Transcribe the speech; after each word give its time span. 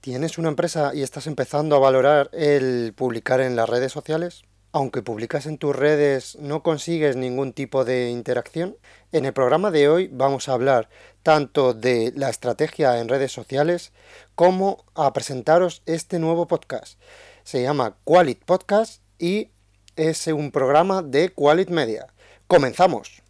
¿Tienes 0.00 0.38
una 0.38 0.48
empresa 0.48 0.92
y 0.94 1.02
estás 1.02 1.26
empezando 1.26 1.76
a 1.76 1.78
valorar 1.78 2.30
el 2.32 2.94
publicar 2.96 3.42
en 3.42 3.54
las 3.54 3.68
redes 3.68 3.92
sociales? 3.92 4.44
Aunque 4.72 5.02
publicas 5.02 5.44
en 5.44 5.58
tus 5.58 5.76
redes 5.76 6.38
no 6.40 6.62
consigues 6.62 7.16
ningún 7.16 7.52
tipo 7.52 7.84
de 7.84 8.08
interacción. 8.08 8.78
En 9.12 9.26
el 9.26 9.34
programa 9.34 9.70
de 9.70 9.90
hoy 9.90 10.08
vamos 10.10 10.48
a 10.48 10.54
hablar 10.54 10.88
tanto 11.22 11.74
de 11.74 12.14
la 12.16 12.30
estrategia 12.30 12.98
en 12.98 13.10
redes 13.10 13.32
sociales 13.32 13.92
como 14.34 14.86
a 14.94 15.12
presentaros 15.12 15.82
este 15.84 16.18
nuevo 16.18 16.46
podcast. 16.46 16.98
Se 17.44 17.60
llama 17.60 17.96
Qualit 18.04 18.42
Podcast 18.42 19.02
y 19.18 19.50
es 19.96 20.26
un 20.28 20.50
programa 20.50 21.02
de 21.02 21.28
Qualit 21.28 21.68
Media. 21.68 22.06
¡Comenzamos! 22.46 23.22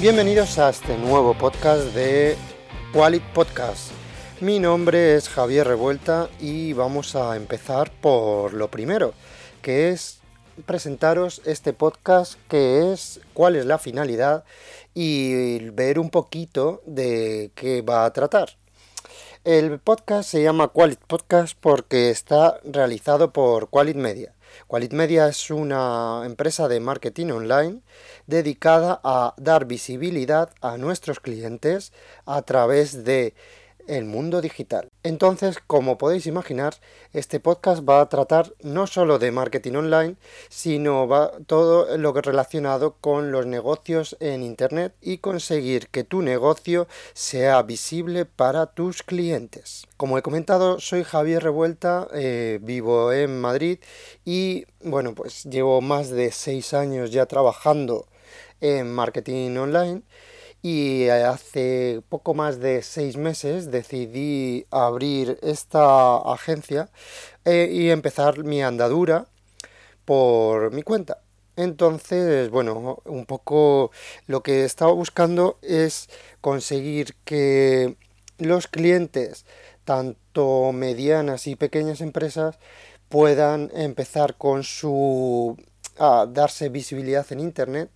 Bienvenidos 0.00 0.60
a 0.60 0.70
este 0.70 0.96
nuevo 0.96 1.34
podcast 1.34 1.86
de 1.86 2.36
Qualit 2.92 3.24
Podcast. 3.34 3.90
Mi 4.40 4.60
nombre 4.60 5.16
es 5.16 5.28
Javier 5.28 5.66
Revuelta 5.66 6.28
y 6.38 6.72
vamos 6.72 7.16
a 7.16 7.34
empezar 7.34 7.90
por 8.00 8.54
lo 8.54 8.70
primero, 8.70 9.12
que 9.60 9.88
es 9.88 10.20
presentaros 10.66 11.42
este 11.46 11.72
podcast 11.72 12.34
que 12.48 12.92
es 12.92 13.20
cuál 13.34 13.56
es 13.56 13.66
la 13.66 13.78
finalidad 13.78 14.44
y 14.94 15.58
ver 15.70 15.98
un 15.98 16.10
poquito 16.10 16.80
de 16.86 17.50
qué 17.56 17.82
va 17.82 18.04
a 18.04 18.12
tratar. 18.12 18.50
El 19.42 19.80
podcast 19.80 20.30
se 20.30 20.44
llama 20.44 20.68
Qualit 20.68 21.00
Podcast 21.00 21.58
porque 21.60 22.10
está 22.10 22.60
realizado 22.62 23.32
por 23.32 23.68
Qualit 23.68 23.96
Media. 23.96 24.32
Qualit 24.66 24.92
Media 24.92 25.28
es 25.28 25.50
una 25.50 26.22
empresa 26.24 26.68
de 26.68 26.80
marketing 26.80 27.26
online 27.30 27.80
dedicada 28.26 29.00
a 29.04 29.34
dar 29.36 29.66
visibilidad 29.66 30.50
a 30.60 30.76
nuestros 30.76 31.20
clientes 31.20 31.92
a 32.26 32.42
través 32.42 33.04
de 33.04 33.34
el 33.88 34.04
mundo 34.04 34.40
digital. 34.40 34.88
Entonces, 35.02 35.58
como 35.66 35.98
podéis 35.98 36.26
imaginar, 36.26 36.74
este 37.12 37.40
podcast 37.40 37.82
va 37.88 38.00
a 38.00 38.08
tratar 38.08 38.52
no 38.62 38.86
solo 38.86 39.18
de 39.18 39.32
marketing 39.32 39.72
online, 39.72 40.16
sino 40.48 41.08
va 41.08 41.32
todo 41.46 41.96
lo 41.96 42.14
que 42.14 42.22
relacionado 42.22 42.96
con 43.00 43.32
los 43.32 43.46
negocios 43.46 44.16
en 44.20 44.42
internet 44.42 44.94
y 45.00 45.18
conseguir 45.18 45.88
que 45.88 46.04
tu 46.04 46.22
negocio 46.22 46.86
sea 47.14 47.62
visible 47.62 48.26
para 48.26 48.66
tus 48.66 49.02
clientes. 49.02 49.86
Como 49.96 50.18
he 50.18 50.22
comentado, 50.22 50.78
soy 50.78 51.02
Javier 51.02 51.42
Revuelta, 51.42 52.06
eh, 52.12 52.58
vivo 52.62 53.12
en 53.12 53.40
Madrid 53.40 53.78
y 54.24 54.66
bueno, 54.82 55.14
pues 55.14 55.44
llevo 55.44 55.80
más 55.80 56.10
de 56.10 56.30
seis 56.30 56.74
años 56.74 57.10
ya 57.10 57.26
trabajando 57.26 58.06
en 58.60 58.92
marketing 58.92 59.56
online 59.56 60.02
y 60.62 61.08
hace 61.08 62.02
poco 62.08 62.34
más 62.34 62.60
de 62.60 62.82
seis 62.82 63.16
meses 63.16 63.70
decidí 63.70 64.66
abrir 64.70 65.38
esta 65.42 66.16
agencia 66.18 66.90
eh, 67.44 67.68
y 67.70 67.90
empezar 67.90 68.44
mi 68.44 68.62
andadura 68.62 69.26
por 70.04 70.72
mi 70.72 70.82
cuenta. 70.82 71.22
Entonces, 71.56 72.50
bueno, 72.50 73.02
un 73.04 73.26
poco 73.26 73.90
lo 74.26 74.42
que 74.42 74.64
estaba 74.64 74.92
buscando 74.92 75.58
es 75.62 76.08
conseguir 76.40 77.14
que 77.24 77.96
los 78.38 78.68
clientes, 78.68 79.44
tanto 79.84 80.72
medianas 80.72 81.46
y 81.46 81.56
pequeñas 81.56 82.00
empresas, 82.00 82.58
puedan 83.08 83.70
empezar 83.74 84.36
con 84.36 84.62
su 84.62 85.56
a 85.98 86.26
darse 86.28 86.68
visibilidad 86.68 87.26
en 87.30 87.40
internet 87.40 87.90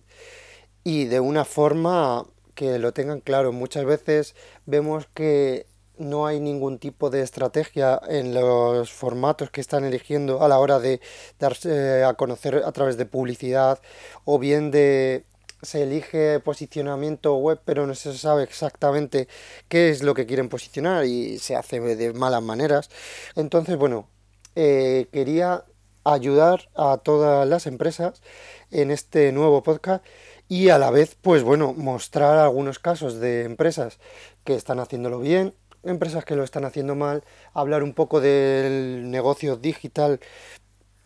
y 0.83 1.05
de 1.05 1.19
una 1.21 1.45
forma 1.45 2.25
que 2.53 2.79
lo 2.79 2.93
tengan 2.93 3.21
claro. 3.21 3.51
Muchas 3.51 3.85
veces 3.85 4.35
vemos 4.65 5.07
que 5.13 5.67
no 5.97 6.25
hay 6.25 6.39
ningún 6.39 6.79
tipo 6.79 7.09
de 7.09 7.21
estrategia 7.21 8.01
en 8.07 8.33
los 8.33 8.91
formatos 8.91 9.51
que 9.51 9.61
están 9.61 9.83
eligiendo 9.83 10.41
a 10.41 10.47
la 10.47 10.59
hora 10.59 10.79
de 10.79 11.01
darse 11.39 12.03
a 12.03 12.13
conocer 12.15 12.63
a 12.65 12.71
través 12.71 12.97
de 12.97 13.05
publicidad 13.05 13.79
o 14.25 14.39
bien 14.39 14.71
de 14.71 15.25
se 15.61 15.83
elige 15.83 16.39
posicionamiento 16.39 17.35
web 17.37 17.59
pero 17.63 17.87
no 17.87 17.95
se 17.95 18.17
sabe 18.17 18.43
exactamente 18.43 19.27
qué 19.69 19.89
es 19.89 20.03
lo 20.03 20.13
que 20.13 20.25
quieren 20.25 20.49
posicionar 20.49 21.05
y 21.05 21.39
se 21.39 21.55
hace 21.55 21.79
de 21.79 22.13
malas 22.13 22.43
maneras 22.43 22.89
entonces 23.35 23.77
bueno 23.77 24.07
eh, 24.55 25.07
quería 25.11 25.63
ayudar 26.03 26.69
a 26.75 26.97
todas 26.97 27.47
las 27.47 27.65
empresas 27.65 28.21
en 28.71 28.91
este 28.91 29.31
nuevo 29.31 29.63
podcast 29.63 30.03
y 30.53 30.69
a 30.69 30.77
la 30.77 30.91
vez, 30.91 31.17
pues 31.19 31.41
bueno, 31.41 31.73
mostrar 31.73 32.37
algunos 32.37 32.77
casos 32.77 33.19
de 33.19 33.43
empresas 33.43 33.97
que 34.43 34.53
están 34.53 34.79
haciéndolo 34.79 35.19
bien, 35.19 35.55
empresas 35.81 36.25
que 36.25 36.35
lo 36.35 36.43
están 36.43 36.63
haciendo 36.63 36.93
mal, 36.93 37.23
hablar 37.55 37.81
un 37.81 37.95
poco 37.95 38.21
del 38.21 39.09
negocio 39.09 39.55
digital 39.55 40.19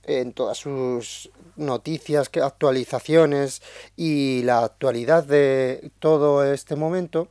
en 0.03 0.33
todas 0.33 0.57
sus 0.57 1.31
noticias, 1.55 2.29
actualizaciones 2.43 3.61
y 3.95 4.43
la 4.43 4.65
actualidad 4.65 5.23
de 5.23 5.91
todo 5.99 6.43
este 6.43 6.75
momento. 6.75 7.29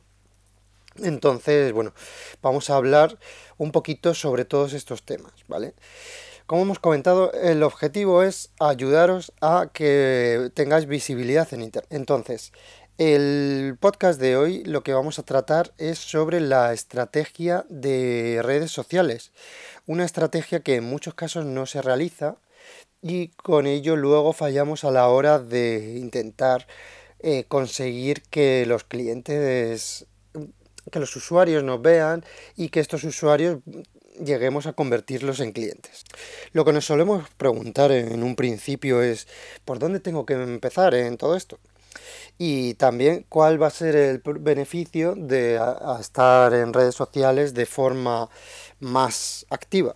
Entonces, 0.95 1.71
bueno, 1.71 1.93
vamos 2.41 2.71
a 2.71 2.77
hablar 2.77 3.19
un 3.59 3.71
poquito 3.71 4.15
sobre 4.15 4.43
todos 4.43 4.73
estos 4.73 5.03
temas, 5.03 5.33
¿vale? 5.47 5.75
Como 6.47 6.61
hemos 6.61 6.79
comentado, 6.79 7.33
el 7.33 7.61
objetivo 7.61 8.23
es 8.23 8.51
ayudaros 8.57 9.33
a 9.41 9.69
que 9.73 10.49
tengáis 10.53 10.85
visibilidad 10.85 11.53
en 11.53 11.61
Internet. 11.61 11.91
Entonces, 11.91 12.53
el 12.97 13.75
podcast 13.81 14.17
de 14.17 14.37
hoy 14.37 14.63
lo 14.63 14.81
que 14.81 14.93
vamos 14.93 15.19
a 15.19 15.23
tratar 15.23 15.73
es 15.77 15.99
sobre 15.99 16.39
la 16.39 16.71
estrategia 16.71 17.65
de 17.67 18.39
redes 18.43 18.71
sociales. 18.71 19.33
Una 19.87 20.05
estrategia 20.05 20.61
que 20.61 20.75
en 20.75 20.85
muchos 20.85 21.15
casos 21.15 21.43
no 21.43 21.65
se 21.65 21.81
realiza 21.81 22.37
y 23.01 23.27
con 23.27 23.67
ello 23.67 23.97
luego 23.97 24.31
fallamos 24.31 24.85
a 24.85 24.91
la 24.91 25.09
hora 25.09 25.39
de 25.39 25.97
intentar 25.99 26.65
eh, 27.19 27.43
conseguir 27.49 28.21
que 28.21 28.65
los 28.65 28.85
clientes 28.85 30.05
que 30.89 30.99
los 30.99 31.13
usuarios 31.17 31.65
nos 31.65 31.81
vean 31.81 32.23
y 32.55 32.69
que 32.69 32.79
estos 32.79 33.03
usuarios 33.03 33.59
lleguemos 34.23 34.67
a 34.67 34.73
convertirlos 34.73 35.39
en 35.39 35.51
clientes. 35.51 36.03
Lo 36.51 36.65
que 36.65 36.73
nos 36.73 36.85
solemos 36.85 37.29
preguntar 37.37 37.91
en 37.91 38.23
un 38.23 38.35
principio 38.35 39.01
es 39.01 39.27
¿por 39.65 39.79
dónde 39.79 39.99
tengo 39.99 40.25
que 40.25 40.33
empezar 40.33 40.93
en 40.93 41.17
todo 41.17 41.35
esto? 41.35 41.59
Y 42.37 42.75
también 42.75 43.25
cuál 43.29 43.61
va 43.61 43.67
a 43.67 43.71
ser 43.71 43.95
el 43.95 44.21
beneficio 44.23 45.15
de 45.15 45.59
estar 45.99 46.53
en 46.53 46.73
redes 46.73 46.95
sociales 46.95 47.53
de 47.53 47.65
forma 47.65 48.29
más 48.79 49.45
activa. 49.49 49.93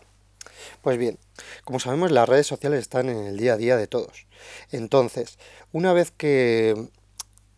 Pues 0.81 0.97
bien, 0.97 1.17
como 1.63 1.79
sabemos 1.79 2.11
las 2.11 2.27
redes 2.27 2.47
sociales 2.47 2.79
están 2.81 3.09
en 3.09 3.25
el 3.25 3.37
día 3.37 3.53
a 3.53 3.57
día 3.57 3.77
de 3.77 3.87
todos. 3.87 4.27
Entonces, 4.71 5.37
una 5.71 5.93
vez 5.93 6.11
que 6.11 6.89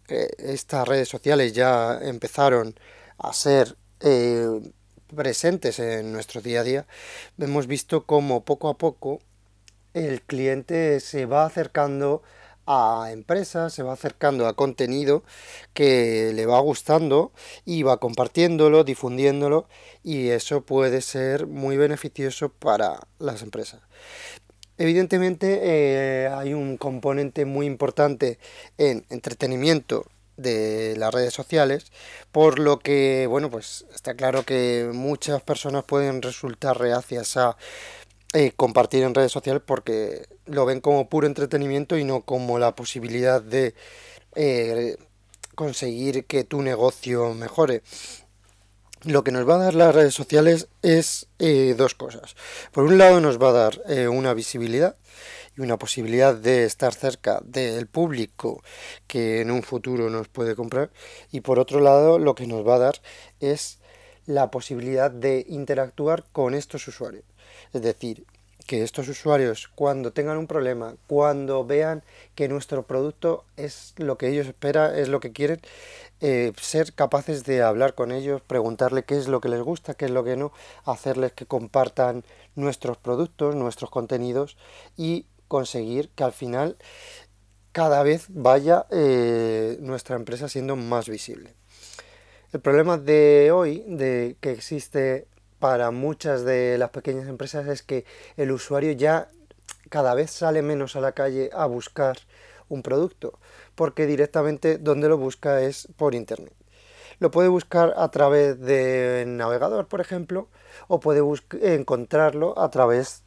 estas 0.08 0.88
redes 0.88 1.10
sociales 1.10 1.54
ya 1.54 2.00
empezaron 2.02 2.76
a 3.18 3.34
ser 3.34 3.78
eh, 4.02 4.48
presentes 5.14 5.80
en 5.80 6.12
nuestro 6.12 6.42
día 6.42 6.62
a 6.62 6.64
día, 6.64 6.86
hemos 7.40 7.68
visto 7.68 8.06
cómo 8.06 8.44
poco 8.44 8.70
a 8.70 8.78
poco 8.78 9.20
el 9.94 10.22
cliente 10.22 11.00
se 11.00 11.26
va 11.26 11.46
acercando 11.46 12.24
a 12.66 13.10
empresas, 13.12 13.74
se 13.74 13.84
va 13.84 13.94
acercando 13.94 14.48
a 14.48 14.56
contenido 14.56 15.24
que 15.74 16.32
le 16.34 16.46
va 16.46 16.60
gustando 16.60 17.32
y 17.66 17.84
va 17.84 17.98
compartiéndolo, 17.98 18.84
difundiéndolo 18.84 19.68
y 20.04 20.30
eso 20.30 20.62
puede 20.62 21.02
ser 21.02 21.48
muy 21.48 21.78
beneficioso 21.78 22.50
para 22.50 23.00
las 23.20 23.42
empresas. 23.42 23.82
Evidentemente 24.78 25.60
eh, 25.62 26.28
hay 26.30 26.54
un 26.54 26.78
componente 26.78 27.46
muy 27.46 27.66
importante 27.68 28.40
en 28.78 29.06
entretenimiento 29.10 30.06
de 30.38 30.96
las 30.98 31.14
redes 31.14 31.34
sociales, 31.34 31.92
por 32.32 32.60
lo 32.60 32.80
que, 32.80 33.28
bueno, 33.28 33.50
pues 33.50 33.86
está 33.94 34.16
claro 34.16 34.44
que 34.44 34.90
muchas 34.94 35.42
personas 35.42 35.84
pueden 35.84 36.22
resultar 36.22 36.80
reacias 36.80 37.38
a 37.38 37.58
eh, 38.36 38.52
compartir 38.56 39.04
en 39.04 39.14
redes 39.14 39.32
sociales 39.32 39.62
porque 39.64 40.26
lo 40.46 40.66
ven 40.66 40.82
como 40.82 41.08
puro 41.08 41.28
entretenimiento 41.28 41.98
y 41.98 42.04
no 42.04 42.22
como 42.22 42.58
la 42.58 42.76
posibilidad 42.76 43.42
de 43.42 43.76
eh, 44.34 44.98
conseguir 45.54 46.26
que 46.26 46.44
tu 46.44 46.64
negocio 46.64 47.36
mejore. 47.36 47.84
Lo 49.04 49.24
que 49.24 49.32
nos 49.32 49.48
va 49.48 49.56
a 49.56 49.66
dar 49.66 49.76
las 49.76 49.94
redes 49.94 50.16
sociales 50.16 50.68
es 50.82 51.28
eh, 51.38 51.76
dos 51.78 51.94
cosas. 51.94 52.36
Por 52.72 52.86
un 52.86 52.98
lado 52.98 53.22
nos 53.22 53.38
va 53.40 53.50
a 53.50 53.52
dar 53.52 53.82
una 54.10 54.34
visibilidad 54.34 54.96
y 55.56 55.62
una 55.62 55.78
posibilidad 55.78 56.36
de 56.36 56.66
estar 56.66 56.94
cerca 56.94 57.42
del 57.44 57.88
público 57.88 58.64
que 59.08 59.42
en 59.42 59.52
un 59.52 59.64
futuro 59.64 60.10
nos 60.10 60.28
puede 60.28 60.56
comprar. 60.56 60.92
Y 61.32 61.42
por 61.42 61.60
otro 61.60 61.80
lado, 61.80 62.20
lo 62.20 62.36
que 62.36 62.48
nos 62.48 62.68
va 62.68 62.76
a 62.76 62.80
dar 62.80 63.02
es 63.40 63.80
la 64.26 64.52
posibilidad 64.52 65.12
de 65.12 65.46
interactuar 65.50 66.26
con 66.32 66.54
estos 66.54 66.88
usuarios. 66.88 67.26
Es 67.74 67.82
decir, 67.82 68.26
que 68.66 68.84
estos 68.84 69.08
usuarios 69.10 69.70
cuando 69.76 70.14
tengan 70.14 70.38
un 70.38 70.48
problema, 70.48 70.96
cuando 71.08 71.66
vean 71.66 72.04
que 72.36 72.48
nuestro 72.48 72.84
producto 72.84 73.46
es 73.58 73.94
lo 73.98 74.18
que 74.18 74.30
ellos 74.30 74.48
esperan, 74.48 74.96
es 74.98 75.10
lo 75.10 75.20
que 75.20 75.34
quieren, 75.34 75.60
eh, 76.22 76.54
ser 76.62 76.94
capaces 76.94 77.44
de 77.44 77.62
hablar 77.62 77.96
con 77.96 78.12
ellos, 78.12 78.42
preguntarle 78.42 79.04
qué 79.04 79.18
es 79.18 79.28
lo 79.28 79.42
que 79.42 79.50
les 79.50 79.62
gusta, 79.62 79.94
qué 79.94 80.06
es 80.06 80.12
lo 80.12 80.24
que 80.24 80.38
no, 80.38 80.54
hacerles 80.86 81.34
que 81.34 81.46
compartan 81.46 82.24
nuestros 82.56 82.98
productos, 82.98 83.56
nuestros 83.56 83.90
contenidos 83.90 84.58
y 84.96 85.26
conseguir 85.54 86.10
que 86.16 86.24
al 86.24 86.32
final 86.32 86.78
cada 87.74 88.02
vez 88.02 88.26
vaya 88.30 88.88
eh, 88.90 89.78
nuestra 89.82 90.16
empresa 90.16 90.50
siendo 90.50 90.76
más 90.76 91.08
visible. 91.08 91.54
El 92.54 92.60
problema 92.60 92.98
de 92.98 93.52
hoy, 93.52 93.84
de 93.88 94.36
que 94.42 94.50
existe 94.50 95.28
para 95.60 95.92
muchas 95.92 96.44
de 96.44 96.80
las 96.80 96.90
pequeñas 96.90 97.28
empresas, 97.28 97.68
es 97.68 97.84
que 97.84 98.04
el 98.36 98.52
usuario 98.52 98.94
ya 98.94 99.28
cada 99.90 100.16
vez 100.16 100.32
sale 100.32 100.64
menos 100.64 100.96
a 100.96 101.02
la 101.02 101.12
calle 101.12 101.52
a 101.54 101.68
buscar 101.68 102.18
un 102.68 102.82
producto, 102.82 103.38
porque 103.76 104.08
directamente 104.08 104.80
donde 104.80 105.08
lo 105.08 105.20
busca 105.20 105.62
es 105.62 105.88
por 105.98 106.16
internet. 106.16 106.56
Lo 107.20 107.30
puede 107.30 107.48
buscar 107.48 107.94
a 107.96 108.10
través 108.10 108.60
del 108.60 109.38
navegador, 109.38 109.88
por 109.88 110.02
ejemplo, 110.02 110.48
o 110.88 111.00
puede 111.00 111.22
encontrarlo 111.76 112.58
a 112.58 112.72
través 112.72 113.22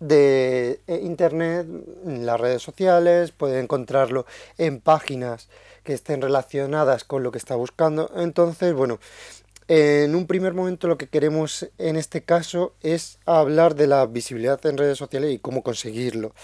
de 0.00 0.80
eh, 0.86 1.00
internet, 1.02 1.66
en 2.04 2.26
las 2.26 2.40
redes 2.40 2.62
sociales, 2.62 3.30
puede 3.30 3.60
encontrarlo 3.60 4.26
en 4.58 4.80
páginas 4.80 5.48
que 5.84 5.92
estén 5.92 6.20
relacionadas 6.20 7.04
con 7.04 7.22
lo 7.22 7.30
que 7.30 7.38
está 7.38 7.54
buscando. 7.54 8.10
Entonces, 8.16 8.74
bueno, 8.74 8.98
en 9.68 10.16
un 10.16 10.26
primer 10.26 10.52
momento 10.52 10.88
lo 10.88 10.98
que 10.98 11.06
queremos 11.06 11.68
en 11.78 11.96
este 11.96 12.22
caso 12.22 12.74
es 12.82 13.18
hablar 13.24 13.76
de 13.76 13.86
la 13.86 14.04
visibilidad 14.06 14.64
en 14.66 14.76
redes 14.76 14.98
sociales 14.98 15.32
y 15.32 15.38
cómo 15.38 15.62
conseguirlo. 15.62 16.34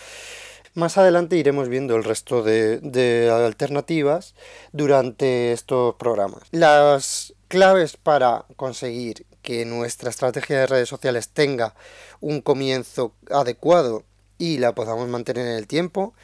Más 0.74 0.98
adelante 0.98 1.36
iremos 1.36 1.68
viendo 1.68 1.96
el 1.96 2.04
resto 2.04 2.42
de, 2.42 2.78
de 2.80 3.30
alternativas 3.30 4.34
durante 4.72 5.52
estos 5.52 5.94
programas. 5.94 6.42
Las 6.50 7.34
claves 7.48 7.96
para 7.96 8.44
conseguir 8.56 9.24
que 9.46 9.64
nuestra 9.64 10.10
estrategia 10.10 10.58
de 10.58 10.66
redes 10.66 10.88
sociales 10.88 11.28
tenga 11.28 11.76
un 12.20 12.40
comienzo 12.40 13.14
adecuado 13.30 14.02
y 14.38 14.58
la 14.58 14.74
podamos 14.74 15.08
mantener 15.08 15.46
en 15.46 15.52
el 15.52 15.68
tiempo 15.68 16.14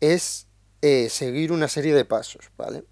es 0.00 0.46
eh, 0.80 1.10
seguir 1.10 1.52
una 1.52 1.68
serie 1.68 1.92
de 1.92 2.06
pasos, 2.06 2.50
¿vale? 2.56 2.84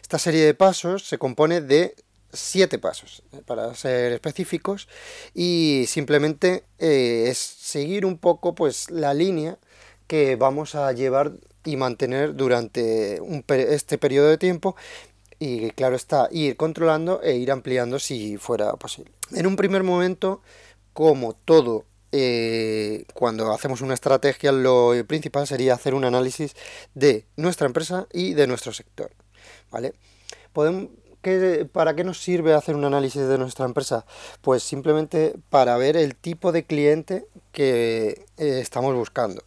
Esta 0.00 0.20
serie 0.20 0.44
de 0.44 0.54
pasos 0.54 1.08
se 1.08 1.18
compone 1.18 1.60
de 1.60 1.96
siete 2.32 2.78
pasos, 2.78 3.24
eh, 3.32 3.42
para 3.44 3.74
ser 3.74 4.12
específicos, 4.12 4.86
y 5.34 5.86
simplemente 5.88 6.62
eh, 6.78 7.24
es 7.26 7.38
seguir 7.38 8.06
un 8.06 8.18
poco 8.18 8.54
pues 8.54 8.88
la 8.92 9.14
línea 9.14 9.58
que 10.06 10.36
vamos 10.36 10.76
a 10.76 10.92
llevar 10.92 11.32
y 11.64 11.74
mantener 11.74 12.36
durante 12.36 13.20
este 13.48 13.98
periodo 13.98 14.28
de 14.28 14.38
tiempo 14.38 14.76
y 15.38 15.70
claro 15.70 15.96
está 15.96 16.28
ir 16.30 16.56
controlando 16.56 17.22
e 17.22 17.36
ir 17.36 17.50
ampliando 17.50 17.98
si 17.98 18.36
fuera 18.36 18.72
posible. 18.74 19.12
En 19.32 19.46
un 19.46 19.56
primer 19.56 19.82
momento, 19.82 20.42
como 20.92 21.34
todo 21.34 21.84
eh, 22.12 23.06
cuando 23.12 23.52
hacemos 23.52 23.80
una 23.80 23.94
estrategia, 23.94 24.52
lo 24.52 24.92
principal 25.06 25.46
sería 25.46 25.74
hacer 25.74 25.94
un 25.94 26.04
análisis 26.04 26.54
de 26.94 27.26
nuestra 27.36 27.66
empresa 27.66 28.06
y 28.12 28.34
de 28.34 28.46
nuestro 28.46 28.72
sector. 28.72 29.10
¿Vale? 29.70 29.94
Podemos, 30.52 30.90
¿Para 31.72 31.96
qué 31.96 32.04
nos 32.04 32.22
sirve 32.22 32.52
hacer 32.52 32.76
un 32.76 32.84
análisis 32.84 33.26
de 33.26 33.38
nuestra 33.38 33.64
empresa? 33.64 34.04
Pues 34.42 34.62
simplemente 34.62 35.34
para 35.48 35.76
ver 35.78 35.96
el 35.96 36.16
tipo 36.16 36.52
de 36.52 36.64
cliente 36.64 37.26
que 37.50 38.26
eh, 38.36 38.58
estamos 38.60 38.94
buscando. 38.94 39.42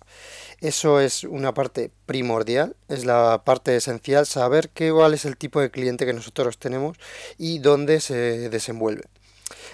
Eso 0.60 1.00
es 1.00 1.24
una 1.24 1.54
parte 1.54 1.92
primordial, 2.08 2.76
es 2.88 3.06
la 3.06 3.44
parte 3.46 3.76
esencial, 3.76 4.26
saber 4.26 4.70
qué, 4.70 4.92
cuál 4.92 5.14
es 5.14 5.26
el 5.26 5.38
tipo 5.38 5.62
de 5.62 5.70
cliente 5.70 6.06
que 6.06 6.14
nosotros 6.14 6.58
tenemos 6.58 6.98
y 7.38 7.60
dónde 7.60 8.00
se 8.00 8.50
desenvuelve. 8.50 9.04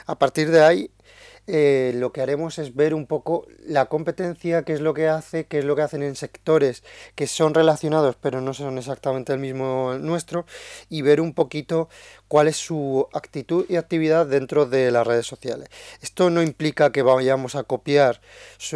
A 0.05 0.19
partir 0.19 0.51
de 0.51 0.63
ahí, 0.63 0.91
eh, 1.45 1.91
lo 1.95 2.13
que 2.13 2.21
haremos 2.21 2.57
es 2.57 2.73
ver 2.73 2.93
un 2.93 3.05
poco 3.05 3.45
la 3.65 3.87
competencia, 3.87 4.63
qué 4.63 4.73
es 4.73 4.79
lo 4.79 4.93
que 4.93 5.09
hace, 5.09 5.45
qué 5.45 5.59
es 5.59 5.65
lo 5.65 5.75
que 5.75 5.81
hacen 5.81 6.01
en 6.01 6.15
sectores 6.15 6.83
que 7.15 7.27
son 7.27 7.53
relacionados 7.53 8.15
pero 8.15 8.39
no 8.39 8.53
son 8.53 8.77
exactamente 8.77 9.33
el 9.33 9.39
mismo 9.39 9.95
nuestro 9.99 10.45
y 10.89 11.01
ver 11.01 11.19
un 11.19 11.33
poquito 11.33 11.89
cuál 12.29 12.47
es 12.47 12.55
su 12.55 13.07
actitud 13.13 13.65
y 13.67 13.75
actividad 13.75 14.25
dentro 14.25 14.65
de 14.65 14.89
las 14.91 15.05
redes 15.05 15.27
sociales. 15.27 15.67
Esto 16.01 16.29
no 16.29 16.41
implica 16.41 16.91
que 16.93 17.01
vayamos 17.01 17.55
a 17.55 17.63
copiar 17.63 18.21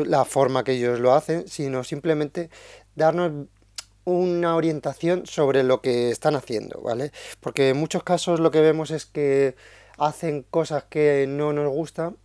la 0.06 0.26
forma 0.26 0.64
que 0.66 0.74
ellos 0.74 1.00
lo 1.00 1.14
hacen, 1.14 1.48
sino 1.48 1.86
simplemente 1.86 2.50
darnos 2.96 3.48
una 4.04 4.56
orientación 4.56 5.26
sobre 5.26 5.64
lo 5.64 5.82
que 5.82 6.12
están 6.12 6.36
haciendo, 6.36 6.82
¿vale? 6.82 7.12
Porque 7.40 7.70
en 7.70 7.78
muchos 7.78 8.04
casos 8.04 8.40
lo 8.40 8.52
que 8.52 8.62
vemos 8.62 8.92
es 8.92 9.06
que 9.06 9.56
hacen 9.98 10.44
cosas 10.44 10.84
que 10.86 11.26
no 11.28 11.54
nos 11.54 11.70
gustan 11.70 12.18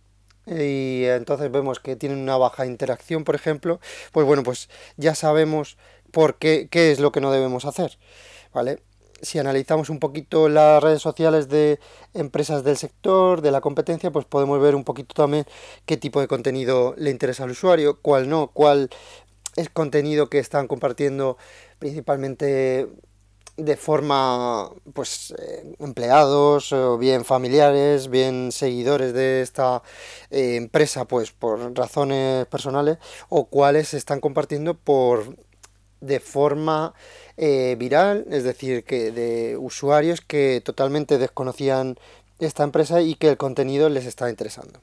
y 0.45 1.05
entonces 1.05 1.51
vemos 1.51 1.79
que 1.79 1.95
tienen 1.95 2.19
una 2.19 2.37
baja 2.37 2.65
interacción, 2.65 3.23
por 3.23 3.35
ejemplo, 3.35 3.79
pues 4.11 4.25
bueno, 4.25 4.43
pues 4.43 4.69
ya 4.97 5.15
sabemos 5.15 5.77
por 6.11 6.35
qué, 6.37 6.67
qué 6.69 6.91
es 6.91 6.99
lo 6.99 7.11
que 7.11 7.21
no 7.21 7.31
debemos 7.31 7.65
hacer, 7.65 7.97
¿vale? 8.53 8.83
Si 9.21 9.39
analizamos 9.39 9.89
un 9.89 9.99
poquito 9.99 10.49
las 10.49 10.83
redes 10.83 11.01
sociales 11.01 11.47
de 11.47 11.79
empresas 12.13 12.63
del 12.65 12.75
sector, 12.77 13.41
de 13.41 13.51
la 13.51 13.61
competencia, 13.61 14.11
pues 14.11 14.25
podemos 14.25 14.61
ver 14.61 14.75
un 14.75 14.83
poquito 14.83 15.13
también 15.15 15.45
qué 15.85 15.95
tipo 15.95 16.19
de 16.19 16.27
contenido 16.27 16.93
le 16.97 17.09
interesa 17.09 17.45
al 17.45 17.51
usuario, 17.51 17.99
cuál 18.01 18.29
no, 18.29 18.51
cuál 18.53 18.89
es 19.55 19.69
contenido 19.69 20.29
que 20.29 20.39
están 20.39 20.67
compartiendo 20.67 21.37
principalmente 21.79 22.89
de 23.57 23.77
forma, 23.77 24.71
pues, 24.93 25.33
eh, 25.37 25.75
empleados, 25.79 26.71
o 26.73 26.97
bien 26.97 27.23
familiares, 27.23 28.09
bien 28.09 28.51
seguidores 28.51 29.13
de 29.13 29.41
esta 29.41 29.83
eh, 30.31 30.55
empresa, 30.55 31.05
pues, 31.05 31.31
por 31.31 31.75
razones 31.77 32.47
personales, 32.47 32.97
o 33.29 33.45
cuáles 33.45 33.89
se 33.89 33.97
están 33.97 34.19
compartiendo 34.19 34.73
por 34.73 35.37
de 36.01 36.19
forma 36.19 36.93
eh, 37.37 37.75
viral, 37.77 38.25
es 38.29 38.43
decir, 38.43 38.83
que 38.83 39.11
de 39.11 39.55
usuarios 39.57 40.21
que 40.21 40.61
totalmente 40.63 41.17
desconocían 41.17 41.97
esta 42.39 42.63
empresa 42.63 43.01
y 43.01 43.15
que 43.15 43.29
el 43.29 43.37
contenido 43.37 43.87
les 43.89 44.05
está 44.05 44.29
interesando. 44.29 44.79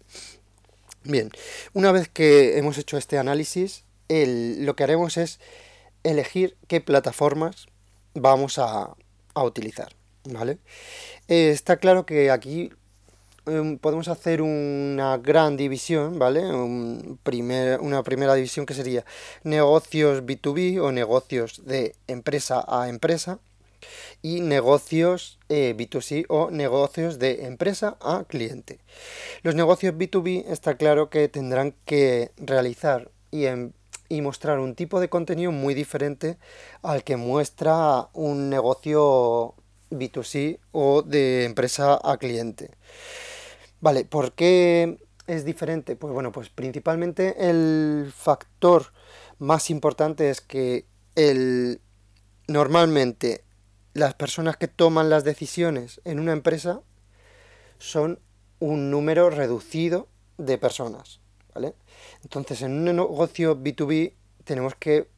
Bien, 1.02 1.30
una 1.72 1.92
vez 1.92 2.08
que 2.08 2.58
hemos 2.58 2.78
hecho 2.78 2.96
este 2.96 3.18
análisis, 3.18 3.84
lo 4.08 4.76
que 4.76 4.84
haremos 4.84 5.16
es 5.16 5.40
elegir 6.02 6.56
qué 6.68 6.80
plataformas 6.80 7.69
vamos 8.14 8.58
a, 8.58 8.94
utilizar. 9.36 9.94
¿vale? 10.24 10.58
Eh, 11.28 11.50
está 11.50 11.78
claro 11.78 12.04
que 12.04 12.30
aquí 12.30 12.70
em, 13.46 13.78
podemos 13.78 14.08
hacer 14.08 14.42
una 14.42 15.16
gran 15.16 15.56
división, 15.56 16.18
¿vale? 16.18 16.40
Un 16.40 17.18
primer, 17.22 17.80
una 17.80 18.02
primera 18.02 18.34
división 18.34 18.66
que 18.66 18.74
sería 18.74 19.04
negocios 19.44 20.22
B2B 20.24 20.78
o 20.80 20.92
negocios 20.92 21.64
de 21.64 21.94
empresa 22.06 22.64
a 22.68 22.88
empresa 22.88 23.38
y 24.22 24.40
negocios 24.40 25.38
eh, 25.48 25.74
B2C 25.76 26.26
o 26.28 26.50
negocios 26.50 27.18
de 27.18 27.46
empresa 27.46 27.96
a 28.00 28.24
cliente. 28.24 28.78
Los 29.42 29.54
negocios 29.54 29.94
B2B 29.94 30.44
está 30.48 30.76
claro 30.76 31.10
que 31.10 31.28
tendrán 31.28 31.74
que 31.84 32.32
realizar 32.36 33.10
y 33.30 33.46
en, 33.46 33.72
y 34.10 34.20
mostrar 34.20 34.58
un 34.58 34.74
tipo 34.74 35.00
de 35.00 35.08
contenido 35.08 35.52
muy 35.52 35.72
diferente 35.72 36.36
al 36.82 37.04
que 37.04 37.16
muestra 37.16 38.08
un 38.12 38.50
negocio 38.50 39.54
B2C 39.90 40.58
o 40.72 41.02
de 41.02 41.44
empresa 41.44 41.98
a 42.02 42.18
cliente. 42.18 42.72
Vale, 43.80 44.04
¿por 44.04 44.32
qué 44.32 44.98
es 45.26 45.44
diferente? 45.44 45.96
Pues 45.96 46.12
bueno, 46.12 46.32
pues 46.32 46.50
principalmente 46.50 47.48
el 47.48 48.12
factor 48.14 48.92
más 49.38 49.70
importante 49.70 50.28
es 50.28 50.40
que 50.40 50.84
el, 51.14 51.80
normalmente 52.48 53.44
las 53.94 54.14
personas 54.14 54.56
que 54.56 54.68
toman 54.68 55.08
las 55.08 55.22
decisiones 55.22 56.00
en 56.04 56.18
una 56.18 56.32
empresa 56.32 56.82
son 57.78 58.18
un 58.58 58.90
número 58.90 59.30
reducido 59.30 60.08
de 60.36 60.58
personas. 60.58 61.20
¿Vale? 61.54 61.74
Entonces, 62.22 62.62
en 62.62 62.72
un 62.72 62.84
negocio 62.84 63.56
B2B 63.56 64.14
tenemos 64.44 64.74
que 64.74 65.08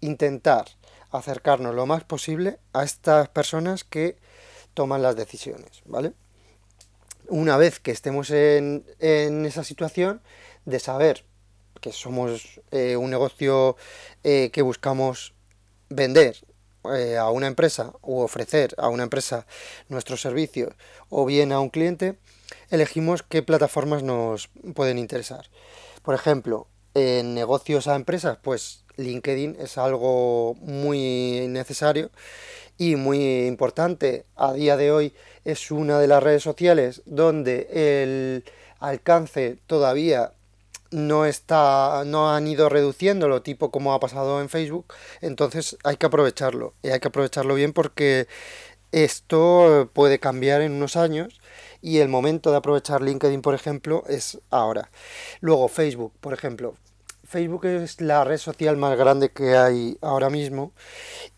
intentar 0.00 0.66
acercarnos 1.10 1.74
lo 1.74 1.86
más 1.86 2.04
posible 2.04 2.58
a 2.72 2.84
estas 2.84 3.28
personas 3.28 3.84
que 3.84 4.16
toman 4.74 5.02
las 5.02 5.16
decisiones, 5.16 5.82
¿vale? 5.84 6.12
Una 7.28 7.56
vez 7.56 7.80
que 7.80 7.90
estemos 7.90 8.30
en, 8.30 8.84
esa 9.00 9.64
situación 9.64 10.22
de 10.64 10.78
saber 10.78 11.24
que 11.80 11.92
somos 11.92 12.60
eh, 12.70 12.96
un 12.96 13.10
negocio 13.10 13.76
eh, 14.24 14.50
que 14.52 14.62
buscamos 14.62 15.34
vender 15.90 16.36
eh, 16.84 17.16
a 17.16 17.30
una 17.30 17.46
empresa 17.46 17.92
o 18.00 18.22
ofrecer 18.22 18.74
a 18.78 18.88
una 18.88 19.02
empresa 19.04 19.46
nuestros 19.88 20.20
servicios 20.20 20.74
o 21.08 21.24
bien 21.24 21.52
a 21.52 21.60
un 21.60 21.70
cliente, 21.70 22.16
elegimos 22.70 23.22
qué 23.22 23.42
plataformas 23.42 24.02
nos 24.02 24.48
pueden 24.74 24.98
interesar. 24.98 25.46
Por 26.02 26.14
ejemplo, 26.14 26.68
en 26.94 27.34
negocios 27.34 27.88
a 27.88 27.96
empresas, 27.96 28.38
pues 28.42 28.84
LinkedIn 28.96 29.56
es 29.60 29.78
algo 29.78 30.54
muy 30.60 31.46
necesario 31.48 32.10
y 32.76 32.96
muy 32.96 33.46
importante. 33.46 34.24
A 34.36 34.52
día 34.52 34.76
de 34.76 34.90
hoy 34.90 35.14
es 35.44 35.70
una 35.70 35.98
de 35.98 36.06
las 36.06 36.22
redes 36.22 36.42
sociales 36.42 37.02
donde 37.06 37.68
el 37.72 38.44
alcance 38.78 39.58
todavía 39.66 40.32
no 40.90 41.26
está 41.26 42.04
no 42.06 42.32
han 42.32 42.46
ido 42.46 42.68
reduciéndolo 42.68 43.42
tipo 43.42 43.70
como 43.70 43.92
ha 43.92 44.00
pasado 44.00 44.40
en 44.40 44.48
Facebook 44.48 44.94
entonces 45.20 45.76
hay 45.84 45.96
que 45.96 46.06
aprovecharlo. 46.06 46.74
Y 46.82 46.88
hay 46.88 47.00
que 47.00 47.08
aprovecharlo 47.08 47.54
bien 47.54 47.72
porque 47.72 48.26
esto 48.92 49.90
puede 49.92 50.18
cambiar 50.18 50.62
en 50.62 50.72
unos 50.72 50.96
años 50.96 51.40
y 51.82 51.98
el 51.98 52.08
momento 52.08 52.50
de 52.50 52.56
aprovechar 52.58 53.02
LinkedIn 53.02 53.42
por 53.42 53.54
ejemplo 53.54 54.04
es 54.08 54.40
ahora. 54.50 54.90
Luego 55.40 55.68
Facebook 55.68 56.12
por 56.20 56.32
ejemplo. 56.32 56.74
Facebook 57.24 57.66
es 57.66 58.00
la 58.00 58.24
red 58.24 58.38
social 58.38 58.78
más 58.78 58.96
grande 58.96 59.30
que 59.30 59.54
hay 59.54 59.98
ahora 60.00 60.30
mismo 60.30 60.72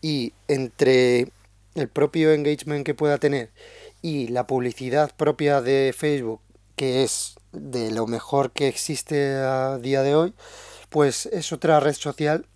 y 0.01 0.33
entre 0.47 1.27
el 1.75 1.89
propio 1.89 2.31
engagement 2.31 2.85
que 2.85 2.93
pueda 2.93 3.17
tener 3.17 3.51
y 4.01 4.29
la 4.29 4.47
publicidad 4.47 5.11
propia 5.15 5.61
de 5.61 5.93
Facebook 5.95 6.41
que 6.81 7.03
es 7.03 7.35
de 7.51 7.91
lo 7.91 8.07
mejor 8.07 8.49
que 8.49 8.67
existe 8.67 9.35
a 9.35 9.77
día 9.77 10.01
de 10.01 10.15
hoy, 10.15 10.33
pues 10.89 11.27
es 11.27 11.53
otra 11.53 11.79
red 11.79 11.93
social 11.93 12.47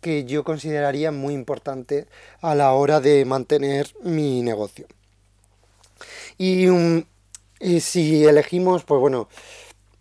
que 0.00 0.24
yo 0.24 0.44
consideraría 0.44 1.12
muy 1.12 1.34
importante 1.34 2.06
a 2.40 2.54
la 2.54 2.72
hora 2.72 3.00
de 3.00 3.22
mantener 3.26 3.94
mi 4.02 4.40
negocio. 4.40 4.86
Y, 6.38 6.68
si 7.80 8.24
elegimos, 8.24 8.82
pues 8.84 8.98
bueno, 8.98 9.28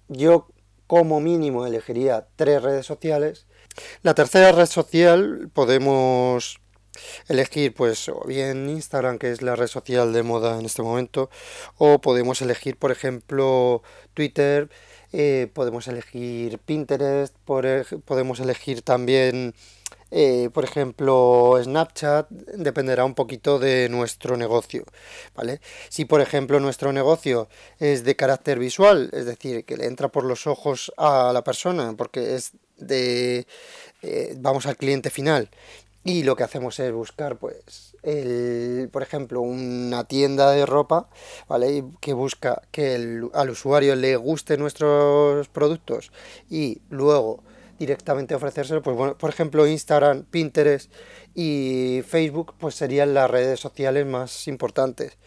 yo 0.07 0.47
como 0.87 1.19
mínimo 1.19 1.67
elegiría 1.67 2.27
tres 2.37 2.61
redes 2.61 2.85
sociales. 2.85 3.45
La 4.03 4.13
tercera 4.13 4.53
red 4.53 4.67
social 4.67 5.49
podemos 5.53 6.61
elegir 7.27 7.73
pues 7.73 8.09
o 8.09 8.23
bien 8.25 8.69
Instagram 8.69 9.17
que 9.17 9.31
es 9.31 9.41
la 9.41 9.55
red 9.55 9.67
social 9.67 10.13
de 10.13 10.23
moda 10.23 10.59
en 10.59 10.65
este 10.65 10.81
momento 10.81 11.29
o 11.77 11.99
podemos 11.99 12.41
elegir 12.41 12.77
por 12.77 12.91
ejemplo 12.91 13.83
Twitter 14.13 14.69
eh, 15.13 15.49
podemos 15.53 15.87
elegir 15.87 16.59
Pinterest 16.59 17.35
podemos 18.05 18.39
elegir 18.39 18.81
también 18.81 19.53
eh, 20.11 20.49
por 20.53 20.63
ejemplo 20.63 21.59
Snapchat 21.61 22.29
dependerá 22.29 23.05
un 23.05 23.15
poquito 23.15 23.59
de 23.59 23.89
nuestro 23.89 24.37
negocio 24.37 24.85
vale 25.35 25.61
si 25.89 26.05
por 26.05 26.21
ejemplo 26.21 26.59
nuestro 26.59 26.93
negocio 26.93 27.49
es 27.79 28.03
de 28.03 28.15
carácter 28.15 28.59
visual 28.59 29.09
es 29.13 29.25
decir 29.25 29.65
que 29.65 29.77
le 29.77 29.85
entra 29.85 30.09
por 30.09 30.23
los 30.23 30.47
ojos 30.47 30.93
a 30.97 31.31
la 31.33 31.43
persona 31.43 31.95
porque 31.97 32.35
es 32.35 32.51
de 32.77 33.47
eh, 34.01 34.35
vamos 34.37 34.65
al 34.65 34.77
cliente 34.77 35.09
final 35.09 35.49
y 36.05 36.21
lo 36.21 36.35
que 36.35 36.43
hacemos 36.43 36.79
es 36.79 36.93
buscar, 36.93 37.37
pues, 37.37 37.97
el, 38.03 38.89
por 38.93 39.01
ejemplo, 39.01 39.41
una 39.41 40.03
tienda 40.03 40.51
de 40.51 40.67
ropa, 40.67 41.09
¿vale? 41.49 41.83
Que 41.99 42.13
busca 42.13 42.61
que 42.71 42.93
al 43.33 43.49
usuario 43.49 43.95
le 43.95 44.15
guste 44.15 44.55
nuestros 44.57 45.49
productos 45.49 46.11
y 46.47 46.83
luego 46.91 47.43
directamente 47.79 48.35
ofrecérselo, 48.35 48.83
pues 48.83 48.95
bueno, 48.95 49.17
por 49.17 49.31
ejemplo, 49.31 49.65
Instagram, 49.65 50.25
Pinterest 50.25 50.93
y 51.33 52.03
Facebook, 52.07 52.53
pues 52.59 52.75
serían 52.75 53.15
las 53.15 53.29
redes 53.29 53.59
sociales 53.59 54.05
más 54.05 54.47
importantes. 54.47 55.17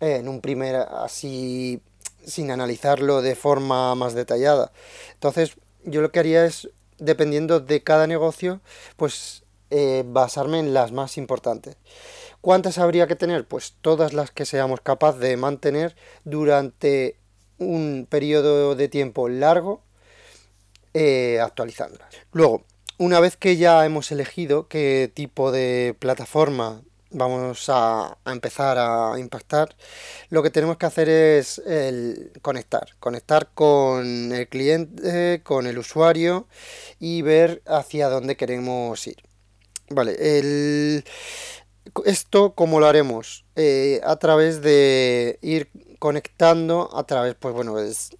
En 0.00 0.28
un 0.28 0.42
primer, 0.42 0.76
así, 0.76 1.80
sin 2.22 2.50
analizarlo 2.50 3.22
de 3.22 3.34
forma 3.34 3.94
más 3.94 4.12
detallada. 4.12 4.72
Entonces, 5.14 5.56
yo 5.84 6.02
lo 6.02 6.12
que 6.12 6.18
haría 6.18 6.44
es, 6.44 6.68
dependiendo 6.98 7.60
de 7.60 7.82
cada 7.82 8.06
negocio, 8.06 8.60
pues 8.96 9.45
eh, 9.70 10.04
basarme 10.06 10.58
en 10.58 10.74
las 10.74 10.92
más 10.92 11.16
importantes. 11.18 11.76
¿Cuántas 12.40 12.78
habría 12.78 13.06
que 13.06 13.16
tener? 13.16 13.46
Pues 13.46 13.74
todas 13.80 14.12
las 14.12 14.30
que 14.30 14.46
seamos 14.46 14.80
capaces 14.80 15.20
de 15.20 15.36
mantener 15.36 15.96
durante 16.24 17.18
un 17.58 18.06
periodo 18.08 18.74
de 18.74 18.88
tiempo 18.88 19.28
largo 19.28 19.82
eh, 20.94 21.40
actualizándolas. 21.40 22.08
Luego, 22.32 22.64
una 22.98 23.20
vez 23.20 23.36
que 23.36 23.56
ya 23.56 23.84
hemos 23.84 24.10
elegido 24.12 24.68
qué 24.68 25.10
tipo 25.12 25.52
de 25.52 25.94
plataforma 25.98 26.82
vamos 27.10 27.66
a, 27.68 28.18
empezar 28.26 28.78
a 28.78 29.18
impactar, 29.18 29.76
lo 30.28 30.42
que 30.42 30.50
tenemos 30.50 30.76
que 30.76 30.86
hacer 30.86 31.08
es 31.08 31.58
el 31.58 32.32
conectar, 32.42 32.88
conectar 32.98 33.50
con 33.54 34.32
el 34.32 34.48
cliente, 34.48 35.42
con 35.42 35.66
el 35.66 35.78
usuario 35.78 36.46
y 36.98 37.22
ver 37.22 37.62
hacia 37.66 38.08
dónde 38.08 38.36
queremos 38.36 39.06
ir. 39.06 39.16
Vale, 39.90 40.16
el... 40.38 41.04
esto 42.04 42.54
cómo 42.54 42.80
lo 42.80 42.86
haremos? 42.86 43.44
Eh, 43.54 44.00
a 44.04 44.16
través 44.16 44.60
de 44.62 45.38
ir 45.42 45.70
conectando, 45.98 46.90
a 46.96 47.04
través, 47.04 47.34
pues 47.36 47.54
bueno, 47.54 47.78
es 47.78 48.10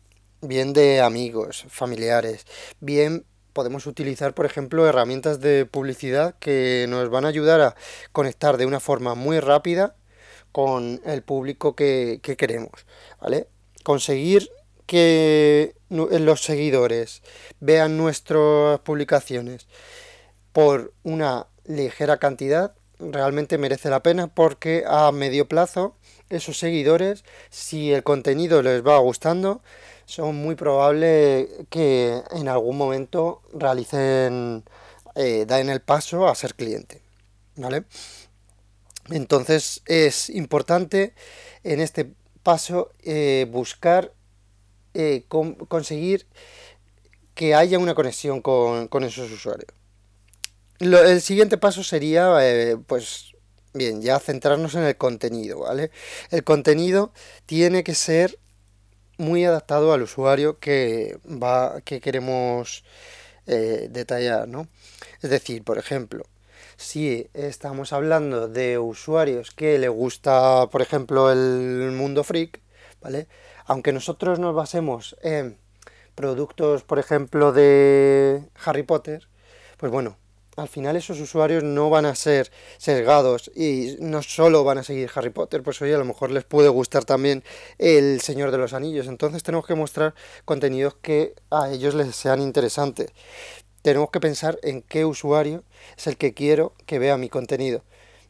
bien 0.40 0.72
de 0.72 1.00
amigos, 1.00 1.64
familiares, 1.68 2.46
bien 2.80 3.26
podemos 3.52 3.86
utilizar, 3.86 4.34
por 4.34 4.46
ejemplo, 4.46 4.86
herramientas 4.86 5.40
de 5.40 5.66
publicidad 5.66 6.36
que 6.38 6.86
nos 6.88 7.08
van 7.08 7.24
a 7.24 7.28
ayudar 7.28 7.60
a 7.62 7.74
conectar 8.12 8.58
de 8.58 8.66
una 8.66 8.80
forma 8.80 9.14
muy 9.14 9.40
rápida 9.40 9.96
con 10.52 11.00
el 11.04 11.22
público 11.22 11.74
que, 11.74 12.20
que 12.22 12.36
queremos, 12.36 12.86
¿vale? 13.20 13.48
Conseguir 13.82 14.50
que 14.86 15.74
los 15.88 16.42
seguidores 16.42 17.22
vean 17.60 17.96
nuestras 17.96 18.78
publicaciones 18.80 19.66
por 20.52 20.92
una 21.02 21.46
ligera 21.66 22.18
cantidad 22.18 22.74
realmente 22.98 23.58
merece 23.58 23.90
la 23.90 24.02
pena 24.02 24.26
porque 24.28 24.84
a 24.86 25.12
medio 25.12 25.48
plazo 25.48 25.96
esos 26.30 26.58
seguidores, 26.58 27.24
si 27.50 27.92
el 27.92 28.02
contenido 28.02 28.62
les 28.62 28.84
va 28.84 28.98
gustando, 28.98 29.62
son 30.06 30.36
muy 30.36 30.54
probable 30.54 31.48
que 31.70 32.22
en 32.32 32.48
algún 32.48 32.76
momento 32.76 33.42
realicen, 33.52 34.64
eh, 35.14 35.44
den 35.46 35.68
el 35.68 35.80
paso 35.80 36.28
a 36.28 36.34
ser 36.34 36.54
cliente. 36.54 37.02
¿Vale? 37.56 37.84
Entonces 39.10 39.82
es 39.86 40.30
importante 40.30 41.14
en 41.64 41.80
este 41.80 42.12
paso 42.42 42.90
eh, 43.02 43.46
buscar 43.48 44.12
eh, 44.94 45.24
conseguir 45.68 46.26
que 47.34 47.54
haya 47.54 47.78
una 47.78 47.94
conexión 47.94 48.40
con, 48.40 48.88
con 48.88 49.04
esos 49.04 49.30
usuarios 49.30 49.76
el 50.80 51.20
siguiente 51.20 51.58
paso 51.58 51.82
sería, 51.82 52.36
eh, 52.42 52.76
pues, 52.86 53.32
bien, 53.74 54.02
ya 54.02 54.18
centrarnos 54.18 54.74
en 54.74 54.84
el 54.84 54.96
contenido, 54.96 55.60
¿vale? 55.60 55.90
El 56.30 56.44
contenido 56.44 57.12
tiene 57.46 57.84
que 57.84 57.94
ser 57.94 58.38
muy 59.18 59.44
adaptado 59.44 59.92
al 59.92 60.02
usuario 60.02 60.58
que 60.58 61.18
va, 61.26 61.80
que 61.82 62.00
queremos 62.00 62.84
eh, 63.46 63.88
detallar, 63.90 64.48
¿no? 64.48 64.68
Es 65.22 65.30
decir, 65.30 65.64
por 65.64 65.78
ejemplo, 65.78 66.24
si 66.76 67.28
estamos 67.32 67.92
hablando 67.92 68.48
de 68.48 68.78
usuarios 68.78 69.50
que 69.50 69.78
le 69.78 69.88
gusta, 69.88 70.68
por 70.70 70.82
ejemplo, 70.82 71.32
el 71.32 71.92
mundo 71.92 72.24
freak, 72.24 72.60
¿vale? 73.00 73.28
Aunque 73.66 73.92
nosotros 73.92 74.38
nos 74.38 74.54
basemos 74.54 75.16
en 75.22 75.58
productos, 76.14 76.82
por 76.82 76.98
ejemplo, 76.98 77.52
de 77.52 78.42
Harry 78.64 78.82
Potter, 78.82 79.28
pues 79.78 79.92
bueno, 79.92 80.18
al 80.56 80.68
final 80.68 80.96
esos 80.96 81.20
usuarios 81.20 81.62
no 81.62 81.90
van 81.90 82.06
a 82.06 82.14
ser 82.14 82.50
sesgados 82.78 83.50
y 83.54 83.96
no 84.00 84.22
solo 84.22 84.64
van 84.64 84.78
a 84.78 84.82
seguir 84.82 85.10
Harry 85.14 85.30
Potter, 85.30 85.62
pues 85.62 85.80
hoy 85.82 85.92
a 85.92 85.98
lo 85.98 86.04
mejor 86.04 86.30
les 86.30 86.44
puede 86.44 86.68
gustar 86.70 87.04
también 87.04 87.44
El 87.78 88.20
Señor 88.22 88.50
de 88.50 88.58
los 88.58 88.72
Anillos. 88.72 89.06
Entonces 89.06 89.42
tenemos 89.42 89.66
que 89.66 89.74
mostrar 89.74 90.14
contenidos 90.44 90.94
que 90.94 91.34
a 91.50 91.70
ellos 91.70 91.94
les 91.94 92.16
sean 92.16 92.40
interesantes. 92.40 93.10
Tenemos 93.82 94.10
que 94.10 94.18
pensar 94.18 94.58
en 94.62 94.82
qué 94.82 95.04
usuario 95.04 95.62
es 95.96 96.06
el 96.06 96.16
que 96.16 96.32
quiero 96.32 96.72
que 96.86 96.98
vea 96.98 97.18
mi 97.18 97.28
contenido, 97.28 97.84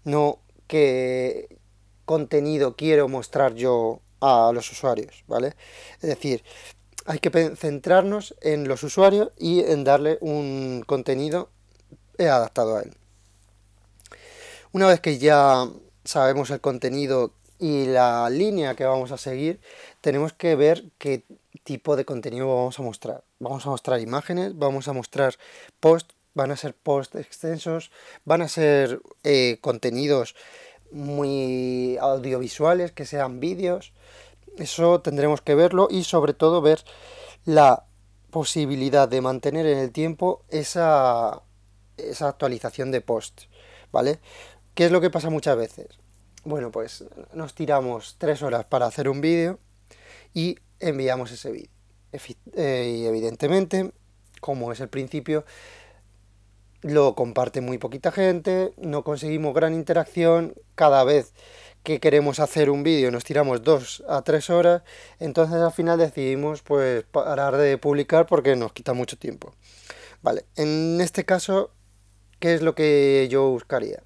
no 0.04 0.40
qué 0.66 1.56
contenido 2.04 2.76
quiero 2.76 3.08
mostrar 3.08 3.54
yo 3.54 4.00
a 4.20 4.50
los 4.52 4.70
usuarios, 4.70 5.24
¿vale? 5.28 5.54
Es 6.02 6.08
decir, 6.08 6.42
hay 7.06 7.20
que 7.20 7.30
centrarnos 7.56 8.34
en 8.42 8.66
los 8.66 8.82
usuarios 8.82 9.30
y 9.38 9.60
en 9.60 9.84
darle 9.84 10.18
un 10.20 10.82
contenido 10.86 11.50
he 12.18 12.28
adaptado 12.28 12.76
a 12.76 12.82
él. 12.82 12.96
Una 14.72 14.88
vez 14.88 15.00
que 15.00 15.18
ya 15.18 15.68
sabemos 16.04 16.50
el 16.50 16.60
contenido 16.60 17.32
y 17.58 17.86
la 17.86 18.28
línea 18.30 18.74
que 18.74 18.84
vamos 18.84 19.12
a 19.12 19.18
seguir, 19.18 19.60
tenemos 20.00 20.32
que 20.32 20.54
ver 20.56 20.84
qué 20.98 21.24
tipo 21.64 21.96
de 21.96 22.04
contenido 22.04 22.46
vamos 22.46 22.78
a 22.78 22.82
mostrar. 22.82 23.24
Vamos 23.38 23.66
a 23.66 23.70
mostrar 23.70 24.00
imágenes, 24.00 24.56
vamos 24.56 24.88
a 24.88 24.92
mostrar 24.92 25.34
posts, 25.80 26.14
van 26.34 26.50
a 26.50 26.56
ser 26.56 26.74
posts 26.74 27.16
extensos, 27.16 27.90
van 28.24 28.42
a 28.42 28.48
ser 28.48 29.00
eh, 29.24 29.58
contenidos 29.60 30.34
muy 30.92 31.96
audiovisuales, 31.98 32.92
que 32.92 33.06
sean 33.06 33.40
vídeos. 33.40 33.92
Eso 34.58 35.00
tendremos 35.00 35.40
que 35.40 35.54
verlo 35.54 35.88
y 35.90 36.04
sobre 36.04 36.34
todo 36.34 36.60
ver 36.60 36.84
la 37.44 37.84
posibilidad 38.30 39.08
de 39.08 39.20
mantener 39.20 39.66
en 39.66 39.78
el 39.78 39.92
tiempo 39.92 40.42
esa, 40.50 41.42
esa 41.96 42.28
actualización 42.28 42.90
de 42.90 43.00
post, 43.00 43.42
¿vale? 43.92 44.20
¿Qué 44.74 44.86
es 44.86 44.92
lo 44.92 45.00
que 45.00 45.10
pasa 45.10 45.30
muchas 45.30 45.56
veces? 45.56 45.86
Bueno, 46.44 46.70
pues 46.70 47.04
nos 47.32 47.54
tiramos 47.54 48.16
tres 48.18 48.42
horas 48.42 48.64
para 48.64 48.86
hacer 48.86 49.08
un 49.08 49.20
vídeo 49.20 49.58
y 50.32 50.58
enviamos 50.80 51.32
ese 51.32 51.50
vídeo. 51.50 51.70
Eh, 52.54 52.98
y 52.98 53.06
evidentemente, 53.06 53.92
como 54.40 54.72
es 54.72 54.80
el 54.80 54.88
principio, 54.88 55.44
lo 56.82 57.14
comparte 57.14 57.60
muy 57.60 57.78
poquita 57.78 58.12
gente, 58.12 58.72
no 58.76 59.02
conseguimos 59.02 59.54
gran 59.54 59.74
interacción, 59.74 60.54
cada 60.74 61.04
vez 61.04 61.32
que 61.82 62.00
queremos 62.00 62.40
hacer 62.40 62.68
un 62.68 62.82
vídeo 62.82 63.12
nos 63.12 63.22
tiramos 63.22 63.62
dos 63.62 64.02
a 64.08 64.22
tres 64.22 64.50
horas, 64.50 64.82
entonces 65.20 65.58
al 65.58 65.70
final 65.70 65.98
decidimos 65.98 66.62
pues 66.62 67.04
parar 67.04 67.56
de 67.56 67.78
publicar 67.78 68.26
porque 68.26 68.56
nos 68.56 68.72
quita 68.72 68.92
mucho 68.92 69.16
tiempo. 69.16 69.54
Vale, 70.20 70.46
en 70.56 71.00
este 71.00 71.24
caso, 71.24 71.70
¿qué 72.38 72.54
es 72.54 72.62
lo 72.62 72.74
que 72.74 73.26
yo 73.30 73.50
buscaría? 73.50 74.02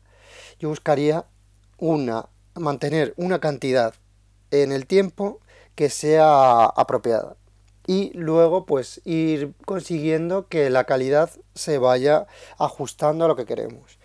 Yo 0.58 0.68
buscaría 0.68 1.24
una, 1.78 2.28
mantener 2.54 3.14
una 3.16 3.40
cantidad 3.40 3.94
en 4.50 4.72
el 4.72 4.86
tiempo 4.86 5.40
que 5.74 5.88
sea 5.90 6.64
apropiada 6.64 7.36
y 7.86 8.12
luego 8.14 8.66
pues 8.66 9.00
ir 9.04 9.54
consiguiendo 9.64 10.46
que 10.48 10.70
la 10.70 10.84
calidad 10.84 11.30
se 11.54 11.78
vaya 11.78 12.26
ajustando 12.58 13.24
a 13.24 13.28
lo 13.28 13.36
que 13.36 13.46
queremos. 13.46 13.98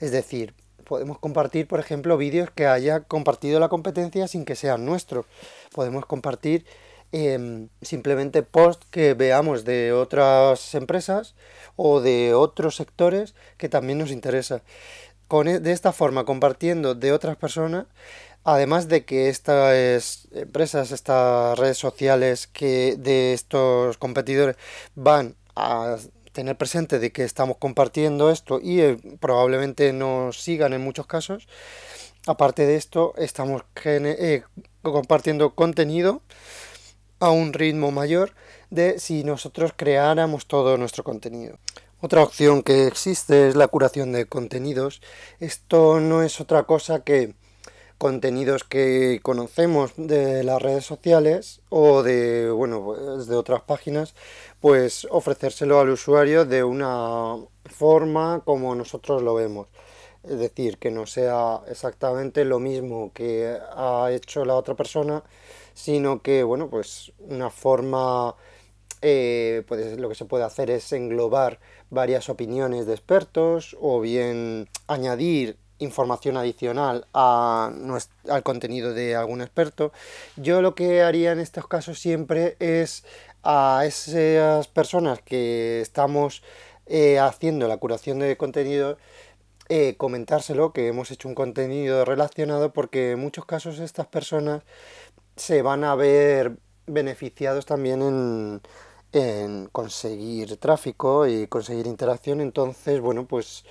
Es 0.00 0.10
decir, 0.10 0.54
podemos 0.84 1.18
compartir, 1.18 1.68
por 1.68 1.80
ejemplo, 1.80 2.16
vídeos 2.16 2.50
que 2.50 2.66
haya 2.66 3.00
compartido 3.00 3.60
la 3.60 3.68
competencia 3.68 4.26
sin 4.26 4.44
que 4.44 4.56
sean 4.56 4.86
nuestros. 4.86 5.26
Podemos 5.74 6.06
compartir 6.06 6.64
em, 7.12 7.68
simplemente 7.82 8.42
posts 8.42 8.86
que 8.90 9.14
veamos 9.14 9.64
de 9.64 9.92
otras 9.92 10.74
empresas 10.74 11.34
o 11.76 12.00
de 12.00 12.34
otros 12.34 12.76
sectores 12.76 13.34
que 13.56 13.68
también 13.68 13.98
nos 13.98 14.10
interesa. 14.10 14.62
Con, 15.28 15.48
e, 15.48 15.60
de 15.60 15.72
esta 15.72 15.92
forma, 15.92 16.24
compartiendo 16.24 16.94
de 16.94 17.12
otras 17.12 17.36
personas, 17.36 17.86
además 18.44 18.88
de 18.88 19.04
que 19.04 19.28
estas 19.28 20.28
empresas, 20.32 20.90
estas 20.92 21.58
redes 21.58 21.78
sociales 21.78 22.46
que 22.46 22.96
de 22.98 23.34
estos 23.34 23.98
competidores 23.98 24.56
van 24.94 25.36
a 25.54 25.96
tener 26.32 26.56
presente 26.56 26.98
de 26.98 27.10
que 27.12 27.24
estamos 27.24 27.56
compartiendo 27.58 28.30
esto 28.30 28.60
y 28.62 28.80
eh, 28.80 28.96
probablemente 29.20 29.92
nos 29.92 30.40
sigan 30.40 30.72
en 30.72 30.82
muchos 30.82 31.06
casos. 31.06 31.48
Aparte 32.26 32.66
de 32.66 32.76
esto, 32.76 33.14
estamos 33.16 33.62
eh, 33.84 34.42
compartiendo 34.82 35.54
contenido 35.54 36.22
a 37.20 37.30
un 37.30 37.52
ritmo 37.52 37.90
mayor 37.90 38.32
de 38.70 38.98
si 38.98 39.24
nosotros 39.24 39.72
creáramos 39.76 40.46
todo 40.46 40.76
nuestro 40.76 41.04
contenido. 41.04 41.58
Otra 42.00 42.22
opción 42.22 42.62
que 42.62 42.86
existe 42.86 43.48
es 43.48 43.56
la 43.56 43.66
curación 43.66 44.12
de 44.12 44.26
contenidos. 44.26 45.00
Esto 45.40 45.98
no 45.98 46.22
es 46.22 46.40
otra 46.40 46.62
cosa 46.62 47.02
que 47.02 47.34
contenidos 47.98 48.62
que 48.62 49.18
conocemos 49.22 49.92
de 49.96 50.44
las 50.44 50.62
redes 50.62 50.84
sociales 50.84 51.60
o 51.68 52.04
de 52.04 52.48
bueno 52.50 52.84
pues 52.84 53.26
de 53.26 53.34
otras 53.34 53.62
páginas 53.62 54.14
pues 54.60 55.06
ofrecérselo 55.10 55.80
al 55.80 55.90
usuario 55.90 56.44
de 56.44 56.62
una 56.62 57.34
forma 57.64 58.42
como 58.44 58.76
nosotros 58.76 59.20
lo 59.22 59.34
vemos 59.34 59.66
es 60.22 60.38
decir 60.38 60.78
que 60.78 60.92
no 60.92 61.06
sea 61.06 61.60
exactamente 61.68 62.44
lo 62.44 62.60
mismo 62.60 63.10
que 63.12 63.58
ha 63.74 64.10
hecho 64.12 64.44
la 64.44 64.54
otra 64.54 64.76
persona 64.76 65.24
sino 65.78 66.22
que 66.22 66.42
bueno 66.42 66.68
pues 66.68 67.12
una 67.20 67.50
forma 67.50 68.34
eh, 69.00 69.62
pues 69.68 69.96
lo 69.96 70.08
que 70.08 70.16
se 70.16 70.24
puede 70.24 70.42
hacer 70.42 70.70
es 70.70 70.92
englobar 70.92 71.60
varias 71.88 72.28
opiniones 72.28 72.84
de 72.86 72.94
expertos 72.94 73.76
o 73.80 74.00
bien 74.00 74.68
añadir 74.88 75.56
información 75.78 76.36
adicional 76.36 77.06
a 77.14 77.70
al 78.28 78.42
contenido 78.42 78.92
de 78.92 79.14
algún 79.14 79.40
experto. 79.40 79.92
Yo 80.36 80.62
lo 80.62 80.74
que 80.74 81.02
haría 81.02 81.30
en 81.30 81.38
estos 81.38 81.68
casos 81.68 82.00
siempre 82.00 82.56
es 82.58 83.04
a 83.44 83.84
esas 83.86 84.66
personas 84.66 85.22
que 85.22 85.80
estamos 85.80 86.42
eh, 86.86 87.20
haciendo 87.20 87.68
la 87.68 87.76
curación 87.76 88.18
de 88.18 88.36
contenido, 88.36 88.98
eh, 89.68 89.94
comentárselo, 89.96 90.72
que 90.72 90.88
hemos 90.88 91.12
hecho 91.12 91.28
un 91.28 91.36
contenido 91.36 92.04
relacionado, 92.04 92.72
porque 92.72 93.12
en 93.12 93.20
muchos 93.20 93.44
casos 93.44 93.78
estas 93.78 94.06
personas 94.06 94.62
se 95.38 95.62
van 95.62 95.84
a 95.84 95.94
ver 95.94 96.58
beneficiados 96.86 97.66
también 97.66 98.60
en, 99.12 99.68
conseguir 99.72 100.56
tráfico 100.58 101.26
y 101.26 101.46
conseguir 101.46 101.86
interacción. 101.86 102.40
Entonces, 102.40 103.00
bueno, 103.00 103.26
pues 103.26 103.64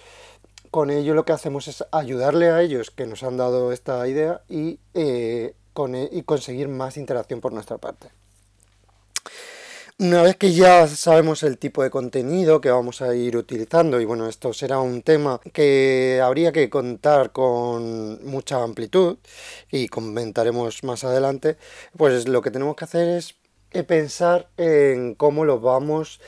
con 0.71 0.89
ello 0.89 1.13
lo 1.13 1.25
que 1.25 1.33
hacemos 1.33 1.67
es 1.67 1.85
ayudarle 1.91 2.49
a 2.49 2.61
ellos 2.61 2.91
que 2.91 3.05
nos 3.05 3.23
han 3.23 3.37
dado 3.37 3.71
esta 3.71 4.07
idea 4.07 4.41
y, 4.49 4.79
eh, 4.93 5.55
con, 5.73 5.95
e, 5.95 6.09
y 6.11 6.23
conseguir 6.23 6.67
más 6.67 6.97
interacción 6.97 7.41
por 7.41 7.53
nuestra 7.53 7.77
parte. 7.77 8.09
Una 9.99 10.21
vez 10.21 10.35
que 10.37 10.53
ya 10.53 10.87
sabemos 10.87 11.41
el 11.41 11.57
tipo 11.57 11.81
de 11.81 11.89
contenido 11.89 12.61
que 12.61 12.69
vamos 12.69 13.01
a 13.01 13.15
ir 13.15 13.35
utilizando, 13.35 13.99
y 13.99 14.05
bueno, 14.05 14.27
esto 14.27 14.53
será 14.53 14.79
un 14.79 15.01
tema 15.01 15.41
que 15.53 16.21
habría 16.23 16.51
que 16.51 16.69
contar 16.69 17.31
con 17.31 18.23
mucha 18.23 18.61
amplitud 18.61 19.17
y 19.71 19.87
comentaremos 19.87 20.83
más 20.83 21.03
adelante, 21.03 21.57
pues 21.97 22.27
lo 22.27 22.43
que 22.43 22.51
tenemos 22.51 22.75
que 22.75 22.85
hacer 22.85 23.07
es 23.09 23.35
eh, 23.71 23.81
pensar 23.83 24.49
en 24.57 25.15
cómo 25.15 25.45
lo 25.45 25.59
vamos 25.59 26.21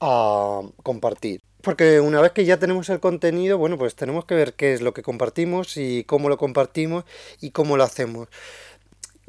a 0.00 0.62
compartir. 0.82 1.42
Porque 1.62 2.00
una 2.00 2.22
vez 2.22 2.32
que 2.32 2.46
ya 2.46 2.58
tenemos 2.58 2.88
el 2.88 3.00
contenido, 3.00 3.58
bueno, 3.58 3.76
pues 3.76 3.94
tenemos 3.96 4.24
que 4.24 4.34
ver 4.34 4.54
qué 4.54 4.72
es 4.72 4.80
lo 4.80 4.94
que 4.94 5.02
compartimos 5.02 5.76
y 5.76 6.04
cómo 6.04 6.30
lo 6.30 6.38
compartimos 6.38 7.04
y 7.40 7.50
cómo 7.50 7.76
lo 7.76 7.84
hacemos 7.84 8.28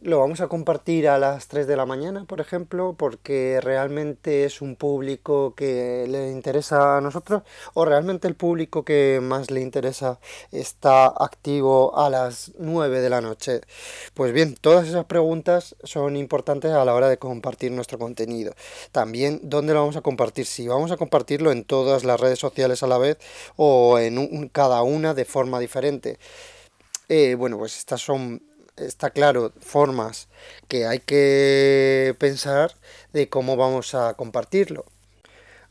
lo 0.01 0.19
vamos 0.19 0.41
a 0.41 0.47
compartir 0.47 1.07
a 1.07 1.19
las 1.19 1.47
3 1.47 1.67
de 1.67 1.77
la 1.77 1.85
mañana, 1.85 2.25
por 2.25 2.41
ejemplo, 2.41 2.95
porque 2.97 3.59
realmente 3.61 4.45
es 4.45 4.61
un 4.61 4.75
público 4.75 5.53
que 5.55 6.07
le 6.09 6.31
interesa 6.31 6.97
a 6.97 7.01
nosotros 7.01 7.43
o 7.75 7.85
realmente 7.85 8.27
el 8.27 8.33
público 8.35 8.83
que 8.83 9.19
más 9.21 9.51
le 9.51 9.61
interesa 9.61 10.19
está 10.51 11.05
activo 11.05 11.95
a 11.97 12.09
las 12.09 12.51
9 12.57 12.99
de 12.99 13.09
la 13.11 13.21
noche. 13.21 13.61
Pues 14.15 14.33
bien, 14.33 14.55
todas 14.59 14.87
esas 14.87 15.05
preguntas 15.05 15.75
son 15.83 16.15
importantes 16.15 16.71
a 16.71 16.83
la 16.83 16.95
hora 16.95 17.07
de 17.07 17.17
compartir 17.17 17.71
nuestro 17.71 17.99
contenido. 17.99 18.53
También 18.91 19.39
dónde 19.43 19.73
lo 19.73 19.81
vamos 19.81 19.97
a 19.97 20.01
compartir, 20.01 20.47
si 20.47 20.67
vamos 20.67 20.91
a 20.91 20.97
compartirlo 20.97 21.51
en 21.51 21.63
todas 21.63 22.03
las 22.05 22.19
redes 22.19 22.39
sociales 22.39 22.81
a 22.81 22.87
la 22.87 22.97
vez 22.97 23.17
o 23.55 23.99
en 23.99 24.49
cada 24.49 24.81
una 24.81 25.13
de 25.13 25.25
forma 25.25 25.59
diferente. 25.59 26.17
Eh, 27.13 27.35
bueno, 27.35 27.57
pues 27.57 27.77
estas 27.77 27.99
son 28.01 28.41
está 28.85 29.09
claro 29.09 29.51
formas 29.59 30.27
que 30.67 30.85
hay 30.85 30.99
que 30.99 32.15
pensar 32.19 32.75
de 33.13 33.29
cómo 33.29 33.55
vamos 33.57 33.95
a 33.95 34.13
compartirlo. 34.15 34.85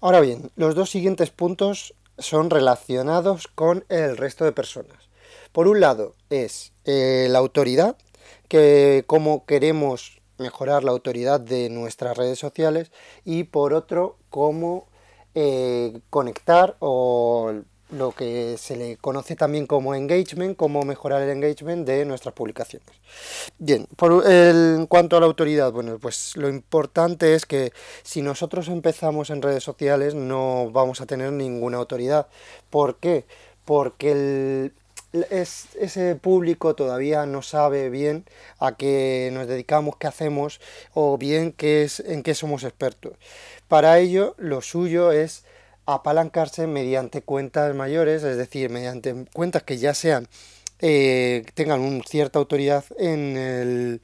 Ahora 0.01 0.20
bien, 0.20 0.51
los 0.57 0.75
dos 0.75 0.90
siguientes 0.90 1.31
puntos 1.31 1.94
son 2.18 2.51
relacionados 2.51 3.49
con 3.49 3.85
el 3.88 4.16
resto 4.16 4.44
de 4.44 4.53
personas. 4.53 5.11
Por 5.53 5.68
un 5.68 5.81
lado 5.81 6.14
es 6.31 6.73
eh, 6.85 7.27
la 7.31 7.38
autoridad, 7.38 7.96
que 8.49 9.05
cómo 9.07 9.44
queremos 9.46 10.20
mejorar 10.38 10.85
la 10.85 10.90
autoridad 10.90 11.40
de 11.40 11.68
nuestras 11.68 12.16
redes 12.16 12.38
sociales 12.38 12.90
y 13.25 13.44
por 13.44 13.75
otro 13.75 14.16
cómo 14.31 14.88
eh, 15.35 16.01
conectar 16.09 16.77
o 16.81 17.53
lo 17.92 18.12
que 18.12 18.57
se 18.59 18.76
le 18.76 18.96
conoce 18.96 19.37
también 19.37 19.66
como 19.66 19.94
engagement, 19.94 20.57
cómo 20.57 20.83
mejorar 20.83 21.22
el 21.22 21.31
engagement 21.31 21.87
de 21.87 22.05
nuestras 22.05 22.35
publicaciones. 22.35 22.88
Bien, 23.59 23.87
por 23.96 24.24
en 24.26 24.87
cuanto 24.87 25.16
a 25.16 25.20
la 25.20 25.26
autoridad, 25.26 25.72
bueno, 25.72 25.98
pues 25.98 26.37
lo 26.37 26.48
importante 26.48 27.35
es 27.35 27.46
que 27.46 27.72
si 28.03 28.22
nosotros 28.22 28.68
empezamos 28.68 29.31
en 29.31 29.42
redes 29.42 29.62
sociales 29.62 30.14
no 30.14 30.70
vamos 30.70 31.00
a 31.00 31.07
tener 31.07 31.33
ninguna 31.33 31.79
autoridad. 31.79 32.29
¿Por 32.70 32.96
qué? 32.96 33.24
Porque 33.64 34.12
el, 34.12 34.72
es, 35.31 35.68
ese 35.74 36.14
público 36.14 36.74
todavía 36.74 37.26
no 37.26 37.42
sabe 37.42 37.90
bien 37.90 38.24
a 38.59 38.76
qué 38.76 39.31
nos 39.33 39.48
dedicamos, 39.48 39.96
qué 39.96 40.07
hacemos 40.07 40.61
o 40.94 41.18
bien 41.18 41.53
qué 41.53 41.83
es, 41.83 42.00
en 42.00 42.22
qué 42.22 42.35
somos 42.35 42.64
expertos. 42.64 43.14
Para 43.68 43.98
ello, 43.98 44.35
lo 44.38 44.62
suyo 44.62 45.12
es 45.12 45.44
apalancarse 45.92 46.66
mediante 46.66 47.22
cuentas 47.22 47.74
mayores, 47.74 48.22
es 48.22 48.37
decir, 48.37 48.70
mediante 48.70 49.26
cuentas 49.33 49.62
que 49.62 49.79
ya 49.79 49.94
sean 49.94 50.29
eh, 50.81 51.44
tengan 51.55 51.81
una 51.81 52.03
cierta 52.05 52.38
autoridad 52.38 52.85
en 52.98 53.37
el, 53.37 54.00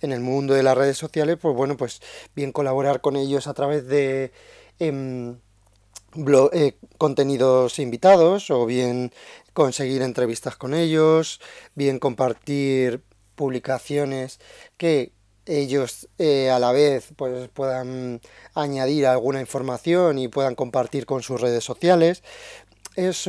en 0.00 0.12
el 0.12 0.20
mundo 0.20 0.54
de 0.54 0.62
las 0.62 0.76
redes 0.76 0.96
sociales, 0.96 1.36
pues 1.40 1.54
bueno, 1.54 1.76
pues 1.76 2.00
bien 2.34 2.52
colaborar 2.52 3.00
con 3.00 3.16
ellos 3.16 3.46
a 3.46 3.54
través 3.54 3.86
de 3.86 4.32
em, 4.78 5.36
eh, 6.52 6.78
contenidos 6.96 7.78
invitados 7.78 8.50
o 8.50 8.64
bien 8.64 9.12
conseguir 9.52 10.02
entrevistas 10.02 10.56
con 10.56 10.74
ellos, 10.74 11.40
bien 11.74 11.98
compartir 11.98 13.02
publicaciones 13.34 14.40
que 14.78 15.12
ellos 15.46 16.08
eh, 16.18 16.50
a 16.50 16.58
la 16.58 16.72
vez 16.72 17.10
pues 17.16 17.48
puedan 17.48 18.20
añadir 18.54 19.06
alguna 19.06 19.40
información 19.40 20.18
y 20.18 20.28
puedan 20.28 20.54
compartir 20.54 21.06
con 21.06 21.22
sus 21.22 21.40
redes 21.40 21.64
sociales. 21.64 22.22
Es 22.96 23.28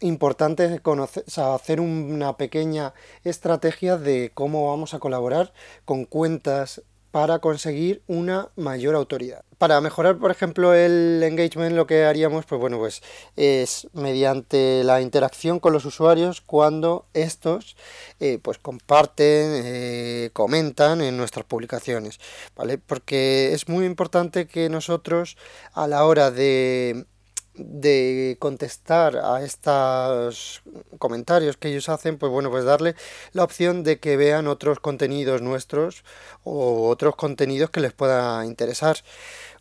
importante 0.00 0.80
conocer, 0.80 1.24
hacer 1.36 1.80
una 1.80 2.36
pequeña 2.36 2.94
estrategia 3.24 3.96
de 3.96 4.30
cómo 4.34 4.68
vamos 4.68 4.94
a 4.94 4.98
colaborar 4.98 5.52
con 5.84 6.04
cuentas 6.04 6.82
para 7.14 7.38
conseguir 7.38 8.02
una 8.08 8.48
mayor 8.56 8.96
autoridad. 8.96 9.44
Para 9.58 9.80
mejorar, 9.80 10.18
por 10.18 10.32
ejemplo, 10.32 10.74
el 10.74 11.22
engagement, 11.22 11.76
lo 11.76 11.86
que 11.86 12.06
haríamos, 12.06 12.44
pues 12.44 12.60
bueno, 12.60 12.78
pues 12.78 13.04
es 13.36 13.86
mediante 13.92 14.82
la 14.82 15.00
interacción 15.00 15.60
con 15.60 15.72
los 15.72 15.84
usuarios 15.84 16.40
cuando 16.40 17.06
estos, 17.14 17.76
eh, 18.18 18.40
pues 18.42 18.58
comparten, 18.58 19.62
eh, 19.64 20.30
comentan 20.32 21.02
en 21.02 21.16
nuestras 21.16 21.44
publicaciones, 21.44 22.18
¿vale? 22.56 22.78
Porque 22.78 23.52
es 23.52 23.68
muy 23.68 23.86
importante 23.86 24.48
que 24.48 24.68
nosotros 24.68 25.36
a 25.72 25.86
la 25.86 26.06
hora 26.06 26.32
de 26.32 27.06
de 27.56 28.36
contestar 28.40 29.16
a 29.16 29.42
estos 29.42 30.62
comentarios 30.98 31.56
que 31.56 31.68
ellos 31.68 31.88
hacen, 31.88 32.18
pues 32.18 32.30
bueno, 32.32 32.50
pues 32.50 32.64
darle 32.64 32.94
la 33.32 33.44
opción 33.44 33.84
de 33.84 34.00
que 34.00 34.16
vean 34.16 34.48
otros 34.48 34.80
contenidos 34.80 35.40
nuestros 35.40 36.04
o 36.42 36.88
otros 36.88 37.16
contenidos 37.16 37.70
que 37.70 37.80
les 37.80 37.92
pueda 37.92 38.44
interesar. 38.44 38.96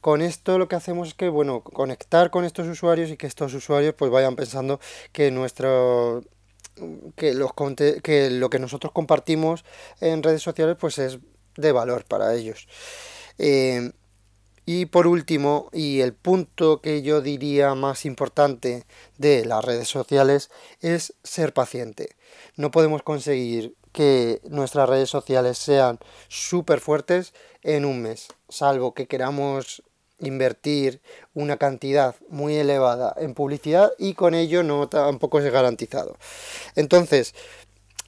Con 0.02 0.22
esto 0.22 0.58
lo 0.58 0.68
que 0.68 0.76
hacemos 0.76 1.10
es 1.10 1.14
que, 1.14 1.30
bueno, 1.30 1.62
conectar 1.62 2.32
con 2.32 2.46
estos 2.46 2.68
usuarios 2.68 3.10
y 3.10 3.18
que 3.18 3.28
estos 3.28 3.54
usuarios 3.54 3.94
pues 3.96 4.12
vayan 4.12 4.36
pensando 4.36 4.80
que 5.12 5.32
nuestro 5.32 6.24
que 7.16 7.36
los 7.36 7.52
que 8.02 8.32
lo 8.32 8.50
que 8.50 8.58
nosotros 8.58 8.92
compartimos 8.92 9.64
en 10.02 10.24
redes 10.24 10.42
sociales 10.42 10.76
pues 10.80 10.98
es 10.98 11.20
de 11.56 11.72
valor 11.72 12.06
para 12.06 12.34
ellos. 12.34 12.68
Eh, 13.38 13.92
y 14.66 14.86
por 14.86 15.08
último, 15.08 15.70
y 15.74 16.02
el 16.02 16.14
punto 16.14 16.82
que 16.82 17.02
yo 17.02 17.22
diría 17.22 17.76
más 17.76 18.06
importante 18.06 18.86
de 19.18 19.46
las 19.46 19.64
redes 19.64 19.90
sociales 19.90 20.50
es 20.82 21.14
ser 21.24 21.54
paciente. 21.54 22.16
No 22.56 22.72
podemos 22.72 23.04
conseguir 23.04 23.76
que 23.92 24.42
nuestras 24.46 24.90
redes 24.90 25.10
sociales 25.10 25.58
sean 25.58 26.00
súper 26.28 26.80
fuertes 26.80 27.34
en 27.62 27.86
un 27.86 28.02
mes, 28.02 28.28
salvo 28.50 28.94
que 28.94 29.08
queramos 29.08 29.84
invertir 30.20 31.02
una 31.34 31.58
cantidad 31.58 32.16
muy 32.30 32.56
elevada 32.56 33.14
en 33.18 33.34
publicidad 33.34 33.92
y 33.98 34.14
con 34.14 34.34
ello 34.34 34.64
no 34.64 34.88
tampoco 34.88 35.40
es 35.40 35.52
garantizado. 35.52 36.18
Entonces, 36.76 37.36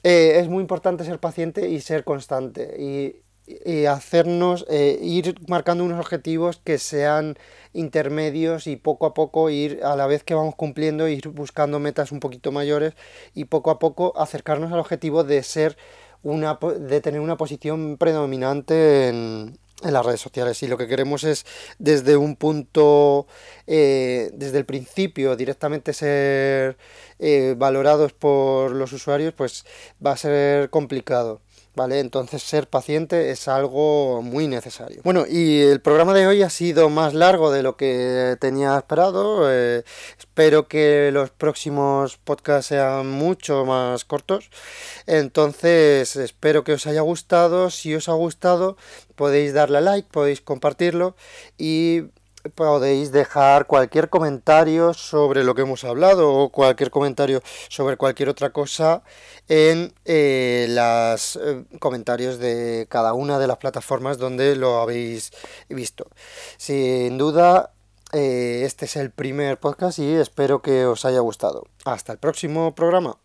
eh, 0.03 0.39
es 0.39 0.47
muy 0.47 0.61
importante 0.61 1.03
ser 1.03 1.19
paciente 1.19 1.69
y 1.69 1.81
ser 1.81 2.03
constante. 2.03 3.23
Y 3.47 3.85
hacernos 3.85 4.65
eh, 4.69 4.97
ir 5.01 5.35
marcando 5.47 5.83
unos 5.83 5.99
objetivos 5.99 6.59
que 6.63 6.77
sean 6.79 7.37
intermedios 7.73 8.67
y 8.67 8.75
poco 8.75 9.05
a 9.05 9.13
poco 9.13 9.49
ir 9.49 9.81
a 9.83 9.95
la 9.95 10.07
vez 10.07 10.23
que 10.23 10.33
vamos 10.33 10.55
cumpliendo 10.55 11.07
ir 11.07 11.27
buscando 11.29 11.79
metas 11.79 12.11
un 12.11 12.19
poquito 12.19 12.51
mayores 12.51 12.93
y 13.33 13.45
poco 13.45 13.69
a 13.71 13.79
poco 13.79 14.17
acercarnos 14.17 14.71
al 14.71 14.79
objetivo 14.79 15.23
de 15.23 15.43
ser 15.43 15.77
una 16.23 16.57
de 16.79 17.01
tener 17.01 17.19
una 17.21 17.37
posición 17.37 17.97
predominante 17.97 19.09
en, 19.09 19.59
en 19.83 19.93
las 19.93 20.05
redes 20.05 20.21
sociales. 20.21 20.61
Y 20.63 20.67
lo 20.67 20.77
que 20.77 20.87
queremos 20.87 21.23
es 21.23 21.45
desde 21.79 22.17
un 22.17 22.35
punto 22.35 23.27
eh, 23.67 24.31
desde 24.33 24.57
el 24.57 24.65
principio 24.65 25.35
directamente 25.35 25.93
ser 25.93 26.77
eh, 27.19 27.55
valorados 27.57 28.13
por 28.13 28.71
los 28.71 28.93
usuarios 28.93 29.33
pues 29.33 29.65
va 30.05 30.11
a 30.11 30.17
ser 30.17 30.69
complicado 30.69 31.41
¿vale? 31.75 31.99
Entonces 31.99 32.41
ser 32.43 32.67
paciente 32.67 33.31
es 33.31 33.47
algo 33.47 34.21
muy 34.21 34.47
necesario. 34.47 35.01
Bueno, 35.03 35.25
y 35.27 35.61
el 35.61 35.81
programa 35.81 36.13
de 36.13 36.27
hoy 36.27 36.41
ha 36.41 36.49
sido 36.49 36.89
más 36.89 37.13
largo 37.13 37.51
de 37.51 37.63
lo 37.63 37.77
que 37.77 38.37
tenía 38.39 38.77
esperado. 38.77 39.51
Eh, 39.51 39.83
espero 40.17 40.67
que 40.67 41.09
los 41.11 41.29
próximos 41.29 42.17
podcasts 42.17 42.67
sean 42.67 43.09
mucho 43.09 43.65
más 43.65 44.05
cortos. 44.05 44.49
Entonces 45.05 46.15
espero 46.15 46.63
que 46.63 46.73
os 46.73 46.87
haya 46.87 47.01
gustado. 47.01 47.69
Si 47.69 47.93
os 47.93 48.09
ha 48.09 48.13
gustado, 48.13 48.77
podéis 49.15 49.53
darle 49.53 49.79
a 49.79 49.81
like, 49.81 50.07
podéis 50.11 50.41
compartirlo 50.41 51.15
y 51.57 52.03
podéis 52.53 53.11
dejar 53.11 53.67
cualquier 53.67 54.09
comentario 54.09 54.93
sobre 54.93 55.43
lo 55.43 55.55
que 55.55 55.63
hemos 55.63 55.83
hablado 55.83 56.33
o 56.33 56.49
cualquier 56.49 56.91
comentario 56.91 57.41
sobre 57.69 57.97
cualquier 57.97 58.29
otra 58.29 58.51
cosa 58.51 59.03
en 59.47 59.93
eh, 60.05 60.67
los 60.69 61.35
eh, 61.37 61.63
comentarios 61.79 62.39
de 62.39 62.87
cada 62.89 63.13
una 63.13 63.39
de 63.39 63.47
las 63.47 63.57
plataformas 63.57 64.17
donde 64.17 64.55
lo 64.55 64.79
habéis 64.79 65.31
visto. 65.69 66.07
Sin 66.57 67.17
duda, 67.17 67.71
eh, 68.13 68.63
este 68.65 68.85
es 68.85 68.95
el 68.95 69.11
primer 69.11 69.59
podcast 69.59 69.99
y 69.99 70.13
espero 70.13 70.61
que 70.61 70.85
os 70.85 71.05
haya 71.05 71.19
gustado. 71.19 71.63
Hasta 71.85 72.13
el 72.13 72.19
próximo 72.19 72.75
programa. 72.75 73.17